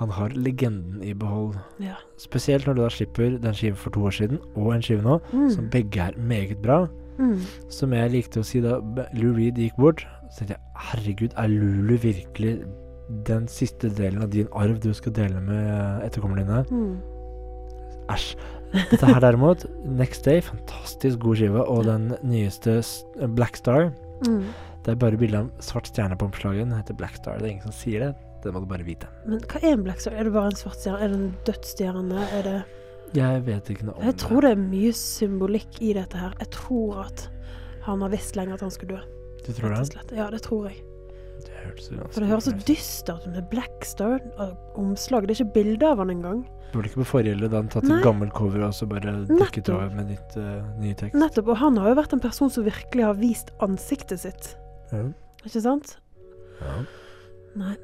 han 0.00 0.08
har 0.10 0.30
legenden 0.30 1.02
i 1.04 1.12
behold. 1.12 1.54
Ja. 1.78 1.96
Spesielt 2.18 2.64
når 2.66 2.74
du 2.74 2.82
da 2.82 2.88
slipper 2.88 3.38
den 3.38 3.54
skiven 3.54 3.76
for 3.76 3.90
to 3.90 4.00
år 4.08 4.10
siden, 4.16 4.40
og 4.56 4.72
en 4.74 4.82
skive 4.82 5.02
nå, 5.02 5.20
som 5.52 5.64
Mm. 5.64 5.70
begge 5.70 6.00
er 6.08 6.12
meget 6.18 6.62
bra. 6.62 6.88
Mm. 7.18 7.38
Som 7.68 7.92
jeg 7.92 8.10
likte 8.10 8.40
å 8.40 8.44
si 8.44 8.60
da 8.60 8.80
Lou 9.14 9.34
Reed 9.36 9.54
gikk 9.56 9.76
bort, 9.76 10.04
så 10.32 10.38
tenkte 10.40 10.56
jeg 10.56 10.60
herregud, 10.74 11.32
er 11.36 11.46
Lulu 11.48 11.96
virkelig 11.98 12.64
den 13.28 13.48
siste 13.50 13.90
delen 13.92 14.24
av 14.24 14.30
din 14.32 14.48
arv 14.56 14.78
du 14.80 14.92
skal 14.96 15.14
dele 15.16 15.40
med 15.44 15.64
eh, 15.68 16.06
etterkommerne 16.06 16.44
dine? 16.44 16.62
Mm. 16.70 18.04
Æsj. 18.12 18.34
Dette 18.74 19.06
her 19.06 19.20
derimot, 19.22 19.64
Next 19.86 20.24
Day, 20.26 20.40
fantastisk 20.42 21.20
god 21.22 21.38
skive, 21.38 21.62
og 21.62 21.84
den 21.86 22.08
nyeste 22.26 22.80
Black 23.36 23.60
Star. 23.60 23.92
Mm. 24.26 24.48
Det 24.84 24.92
er 24.92 25.00
bare 25.00 25.18
bilde 25.20 25.38
av 25.38 25.46
en 25.46 25.64
svart 25.64 25.88
stjerne 25.88 26.16
på 26.18 26.26
omslaget. 26.26 26.66
Den 26.66 26.76
heter 26.76 26.96
Black 26.98 27.16
Star. 27.20 27.38
Det 27.38 27.46
er 27.46 27.52
ingen 27.54 27.68
som 27.68 27.76
sier 27.76 28.08
det. 28.08 28.12
Det 28.44 28.52
må 28.52 28.60
du 28.60 28.66
bare 28.68 28.84
vite. 28.84 29.08
Men 29.24 29.40
hva 29.48 29.60
er 29.62 29.72
en 29.72 29.84
black 29.86 30.02
star? 30.04 30.12
Er 30.20 30.28
det 30.28 30.34
bare 30.34 30.50
en 30.52 30.58
svart 30.58 30.76
stjerne? 30.76 31.00
Er 31.00 31.12
det 31.14 31.16
en 31.16 31.30
dødsstjerne? 31.46 32.24
Er 32.36 32.42
det 32.44 32.56
Jeg 33.16 33.44
vet 33.46 33.70
ikke 33.72 33.86
noe 33.86 33.94
om 33.94 34.02
det. 34.02 34.10
Jeg 34.10 34.18
tror 34.20 34.44
det 34.44 34.50
er 34.52 34.60
mye 34.60 34.90
symbolikk 34.98 35.78
i 35.80 35.92
dette 35.96 36.18
her. 36.20 36.34
Jeg 36.42 36.50
tror 36.52 37.06
at 37.06 37.28
han 37.86 38.04
har 38.04 38.12
visst 38.12 38.36
lenge 38.36 38.56
at 38.56 38.64
han 38.64 38.74
skulle 38.74 38.98
dø. 38.98 39.22
Du 39.46 39.52
tror 39.56 39.72
det? 39.72 40.04
Ja, 40.12 40.28
det 40.32 40.42
tror 40.44 40.68
jeg. 40.68 40.82
Det 41.44 41.52
høres 41.64 41.88
For 42.14 42.20
det 42.20 42.28
høres 42.30 42.44
så 42.48 42.52
dystert 42.68 43.24
ut 43.26 43.32
med 43.34 43.48
Black 43.50 43.84
Star 43.84 44.20
og 44.38 44.78
omslag. 44.80 45.26
Det 45.26 45.34
er 45.34 45.44
ikke 45.44 45.54
bilde 45.56 45.86
av 45.90 45.98
han 45.98 46.10
engang. 46.14 46.44
Var 46.74 46.82
det 46.82 46.90
ikke 46.90 47.02
på 47.04 47.06
forrige 47.12 47.48
da 47.48 47.56
han 47.60 47.68
tatt 47.70 47.84
Nei. 47.86 47.96
en 48.00 48.02
gammel 48.04 48.30
cover 48.34 48.64
og 48.66 48.72
så 48.74 48.86
bare 48.90 49.12
Nettopp. 49.28 49.68
over 49.76 49.90
med 49.94 50.08
nytt, 50.10 50.36
uh, 50.36 50.62
ny 50.80 50.92
tekst? 50.98 51.14
Nettopp. 51.14 51.48
Og 51.54 51.56
han 51.60 51.76
har 51.78 51.88
jo 51.92 51.98
vært 52.00 52.12
en 52.16 52.20
person 52.24 52.50
som 52.50 52.64
virkelig 52.66 53.04
har 53.04 53.14
vist 53.20 53.50
ansiktet 53.62 54.20
sitt. 54.24 54.56
Ja. 54.92 55.04
Ikke 55.44 55.60
sant? 55.62 55.96
Ja. 56.60 56.78
Nei. 57.56 57.76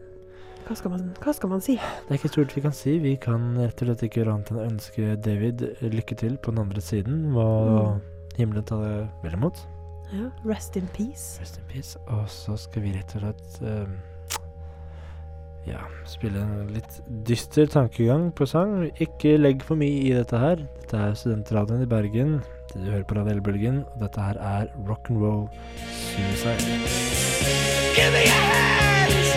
Hva 0.67 0.77
skal 0.77 0.91
man, 0.93 1.07
hva 1.25 1.33
skal 1.35 1.51
man 1.51 1.61
si? 1.65 1.75
Det 1.77 2.15
er 2.15 2.19
ikke 2.21 2.31
stort 2.31 2.53
vi 2.55 2.61
kan 2.63 2.75
si. 2.77 2.99
Vi 3.03 3.17
kan 3.19 3.55
rett 3.59 3.81
og 3.83 3.89
slett 3.89 4.03
ikke 4.07 4.21
gjøre 4.23 4.35
annet 4.37 4.51
enn 4.53 4.59
å 4.61 4.67
ønske 4.69 5.17
David 5.25 5.65
lykke 5.83 6.17
til 6.21 6.37
på 6.39 6.53
den 6.55 6.63
andre 6.63 6.81
siden. 6.85 7.31
Hva 7.35 7.47
Mm. 7.97 8.01
himmelen 8.39 8.65
tar 8.67 8.83
det 8.85 9.09
vel 9.25 9.33
imot. 9.39 9.59
Ja. 10.13 10.31
Rest 10.45 10.77
in 10.77 10.89
peace. 10.95 11.41
Rest 11.41 11.59
in 11.59 11.67
peace. 11.71 11.99
Og 12.07 12.29
så 12.31 12.57
skal 12.59 12.83
vi 12.83 12.95
rett 12.97 13.15
og 13.17 13.23
slett 13.25 13.61
eh, 13.63 13.87
ja, 15.69 15.83
spille 16.09 16.41
en 16.43 16.73
litt 16.75 17.01
dyster 17.27 17.69
tankegang 17.71 18.31
på 18.35 18.49
sang. 18.49 18.89
Ikke 19.03 19.37
legg 19.39 19.63
for 19.67 19.79
mye 19.81 20.01
i 20.09 20.15
dette 20.17 20.41
her. 20.41 20.65
Dette 20.81 21.05
er 21.07 21.19
Studentradioen 21.19 21.85
i 21.85 21.91
Bergen. 21.91 22.41
Det 22.73 22.85
du 22.85 22.91
hører 22.91 23.07
på 23.07 23.19
Radiellbølgen, 23.19 23.85
Og 23.95 24.03
dette 24.05 24.21
her 24.23 24.39
er 24.39 24.71
rock'n'roll 24.89 25.49
suicide. 25.91 26.63
Give 27.95 28.11
me 28.15 28.23
your 28.25 28.45
hands, 28.51 29.31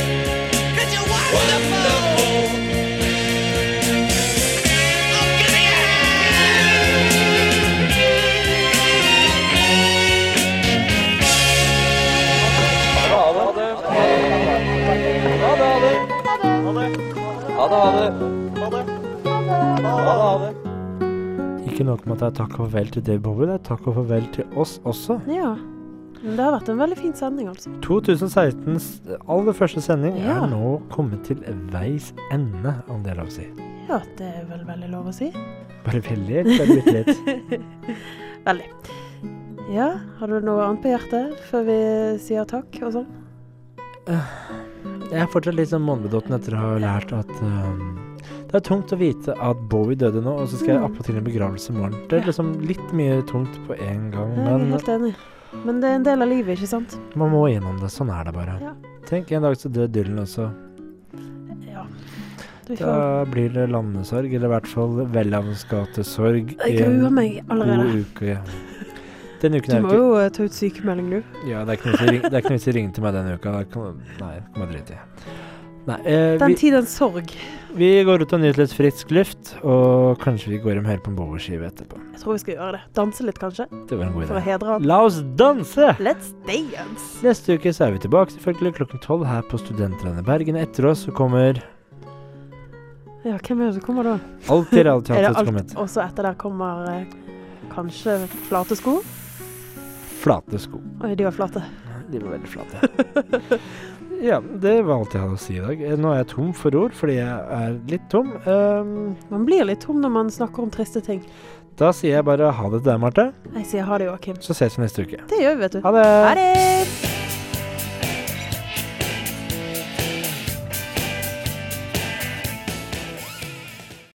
Ikke 21.67 21.85
nok 21.87 22.03
med 22.05 22.15
at 22.15 22.21
det 22.21 22.27
er 22.27 22.35
takk 22.37 22.57
og 22.59 22.67
farvel 22.67 22.89
til 22.93 23.05
Dave 23.07 23.21
Bowie, 23.23 23.47
det 23.49 23.55
er 23.57 23.63
takk 23.65 23.87
og 23.89 23.95
farvel 23.97 24.25
til 24.35 24.57
oss 24.59 24.75
også. 24.87 25.19
Ja. 25.31 25.53
Men 26.23 26.37
det 26.37 26.43
har 26.45 26.53
vært 26.55 26.69
en 26.71 26.79
veldig 26.79 26.97
fin 26.99 27.15
sending, 27.17 27.49
altså. 27.51 27.71
2016s 27.83 28.85
aller 29.27 29.55
første 29.57 29.81
sending 29.83 30.15
Ja. 30.21 30.37
er 30.43 30.51
nå 30.51 30.75
kommet 30.93 31.23
til 31.27 31.41
veis 31.73 32.13
ende, 32.31 32.75
om 32.87 33.01
det 33.03 33.11
er 33.11 33.19
lov 33.19 33.31
å 33.31 33.35
si. 33.35 33.47
Ja, 33.89 33.99
det 34.19 34.29
er 34.29 34.45
vel 34.51 34.63
veldig 34.69 34.91
lov 34.93 35.09
å 35.11 35.13
si. 35.15 35.31
Bare 35.83 35.99
veldig, 36.05 36.37
eller 36.45 36.75
bitte 36.77 36.93
litt. 36.93 37.59
veldig. 38.47 38.69
Ja, 39.73 39.89
har 40.19 40.27
du 40.31 40.39
noe 40.45 40.63
annet 40.69 40.83
på 40.83 40.93
hjertet 40.93 41.35
før 41.49 41.65
vi 41.67 41.79
sier 42.23 42.45
takk 42.47 42.79
og 42.83 42.93
sånn? 42.99 43.09
Jeg 45.13 45.21
er 45.21 45.29
fortsatt 45.29 45.55
litt 45.59 45.69
sånn 45.69 45.83
månebedotten 45.85 46.33
etter 46.37 46.55
å 46.57 46.61
ha 46.63 46.71
lært 46.81 47.11
at 47.13 47.29
um, 47.45 47.99
det 48.49 48.55
er 48.59 48.63
tungt 48.65 48.91
å 48.93 48.97
vite 48.97 49.33
at 49.41 49.61
Bowie 49.69 49.97
døde 49.99 50.21
nå, 50.25 50.33
og 50.41 50.47
så 50.49 50.57
skal 50.59 50.73
jeg 50.75 50.81
Mm. 50.81 50.87
appåtil 50.89 51.17
en 51.19 51.23
begravelse 51.27 51.69
i 51.69 51.75
morgen. 51.77 51.95
Det 52.09 52.19
er 52.21 52.25
liksom 52.29 52.51
litt 52.65 52.91
mye 52.93 53.21
tungt 53.29 53.55
på 53.67 53.77
en 53.81 54.09
gang, 54.13 54.33
men 54.37 54.71
helt 54.73 54.89
enig. 54.89 55.13
Men 55.65 55.79
det 55.81 55.89
er 55.89 55.95
en 55.99 56.03
del 56.07 56.21
av 56.25 56.29
livet, 56.29 56.57
ikke 56.57 56.67
sant? 56.71 56.97
man 57.15 57.29
må 57.31 57.43
gjennom 57.51 57.79
det. 57.81 57.89
Sånn 57.93 58.09
er 58.09 58.23
det 58.25 58.33
bare. 58.33 58.57
Ja. 58.61 58.73
Tenk, 59.05 59.31
en 59.31 59.43
dag 59.45 59.55
så 59.57 59.69
dør 59.69 59.87
Dylan 59.91 60.19
også. 60.23 60.47
Ja. 61.67 61.85
Da 62.79 63.25
blir 63.29 63.49
det 63.53 63.67
landesorg, 63.69 64.33
eller 64.33 64.47
i 64.47 64.53
hvert 64.53 64.67
fall 64.71 65.05
Welhavnsgatesorg 65.13 66.55
Jeg 66.57 66.79
i 66.79 66.83
en 66.83 67.01
god 67.01 68.05
uke. 68.05 68.37
Denne 69.43 69.59
uken 69.59 69.75
Du 69.75 69.87
må 69.87 69.95
jo 69.97 70.11
eh, 70.21 70.29
ta 70.31 70.45
ut 70.47 70.55
sykemelding, 70.55 71.09
du. 71.17 71.39
Ja, 71.49 71.65
det 71.67 71.75
er 71.75 71.81
ikke 71.81 71.91
noe 71.91 72.53
vits 72.55 72.67
i 72.69 72.71
å 72.71 72.75
ringe 72.77 72.93
til 72.95 73.03
meg 73.03 73.17
denne 73.17 73.33
uka. 73.35 73.57
Kan, 73.73 73.97
nei, 74.21 74.37
det 74.39 74.45
kan 74.55 74.63
jeg 74.63 74.71
drite 74.77 74.95
i. 74.95 75.01
Nei, 75.83 75.97
eh, 76.07 76.37
Den 76.39 76.53
vi, 76.53 76.55
tidens 76.61 76.93
sorg. 76.95 77.33
vi 77.75 77.89
går 78.07 78.21
ut 78.23 78.31
og 78.37 78.39
nyter 78.39 78.61
litt 78.61 78.71
frisk 78.71 79.09
luft, 79.11 79.49
og 79.67 80.15
kanskje 80.23 80.53
vi 80.53 80.59
går 80.63 80.77
hjem 80.79 80.85
helt 80.87 81.03
på 81.03 81.11
en 81.11 81.17
Bowie-skive 81.17 81.67
etterpå. 81.67 81.99
Jeg 82.13 82.21
tror 82.21 82.37
vi 82.37 82.39
skal 82.45 82.55
gjøre 82.55 82.77
det. 82.77 82.79
Danse 82.95 83.25
litt, 83.27 83.39
kanskje? 83.41 83.65
Det 83.89 83.97
var 83.99 84.05
en 84.07 84.13
god 84.15 84.29
For 84.29 84.39
å 84.39 84.43
hedre 84.45 84.69
han. 84.77 84.85
La 84.87 85.01
oss 85.03 85.17
danse! 85.41 85.89
Let's 85.99 86.29
dance! 86.47 87.09
Neste 87.25 87.57
uke 87.59 87.73
så 87.75 87.89
er 87.89 87.97
vi 87.97 87.99
tilbake 88.05 88.31
selvfølgelig 88.37 88.77
klokken 88.79 89.03
tolv 89.03 89.27
her 89.27 89.43
på 89.51 89.59
Studentlandet 89.59 90.23
Bergen. 90.29 90.55
Etter 90.63 90.87
oss 90.93 91.03
så 91.03 91.11
kommer 91.19 91.59
Ja, 93.27 93.35
hvem 93.43 93.65
er 93.65 93.73
det 93.73 93.73
som 93.81 93.83
kommer 93.83 94.07
da? 94.07 94.15
Alltid 94.55 94.85
Reality 94.87 95.11
Er 95.17 95.25
det 95.27 95.33
Alltid 95.33 95.41
alt? 95.43 95.51
kommet. 95.51 95.75
Og 95.83 95.91
så 95.91 96.05
etter 96.07 96.29
der 96.29 96.39
kommer 96.39 96.87
eh, 96.93 97.03
kanskje 97.75 98.21
flate 98.47 98.79
sko? 98.79 99.01
Flate 100.23 100.59
sko. 100.61 100.79
Oi, 101.03 101.13
de 101.19 101.25
var 101.27 101.35
flate. 101.35 101.63
De 102.11 102.19
var 102.23 102.37
veldig 102.37 102.53
flate. 102.53 102.77
Ja, 104.23 104.37
det 104.39 104.77
var 104.87 105.01
alt 105.01 105.11
jeg 105.11 105.19
hadde 105.19 105.35
å 105.35 105.39
si 105.41 105.55
i 105.57 105.59
dag. 105.59 105.81
Eh, 105.83 105.97
Nå 105.99 106.11
er 106.13 106.21
jeg 106.21 106.27
tom 106.31 106.51
for 106.55 106.75
ord 106.79 106.93
fordi 106.95 107.17
jeg 107.17 107.55
er 107.57 107.73
litt 107.91 108.05
tom. 108.13 108.29
Um, 108.45 108.93
Man 109.33 109.43
blir 109.49 109.65
litt 109.67 109.81
tom 109.83 109.99
når 109.99 110.13
man 110.15 110.29
snakker 110.31 110.63
om 110.63 110.71
triste 110.71 111.01
ting. 111.03 111.19
da 111.81 111.89
sier 111.91 112.19
jeg 112.21 112.27
bare 112.29 112.53
ha 112.55 112.69
det 112.71 112.79
til 112.85 112.91
deg, 112.93 113.01
Marte. 113.03 113.25
Jeg 113.57 113.65
sier 113.73 113.89
ha 113.89 113.97
det, 113.99 114.07
Joakim. 114.07 114.39
Så 114.39 114.55
ses 114.55 114.77
vi 114.79 114.85
neste 114.85 115.03
uke. 115.03 115.19
Det 115.27 115.41
gjør 115.43 115.57
vi, 115.57 115.61
vet 115.65 115.75
du. 115.75 115.81
Ha 115.83 115.91
det! 115.97 116.07
Ha 116.29 116.33
det! 116.39 117.22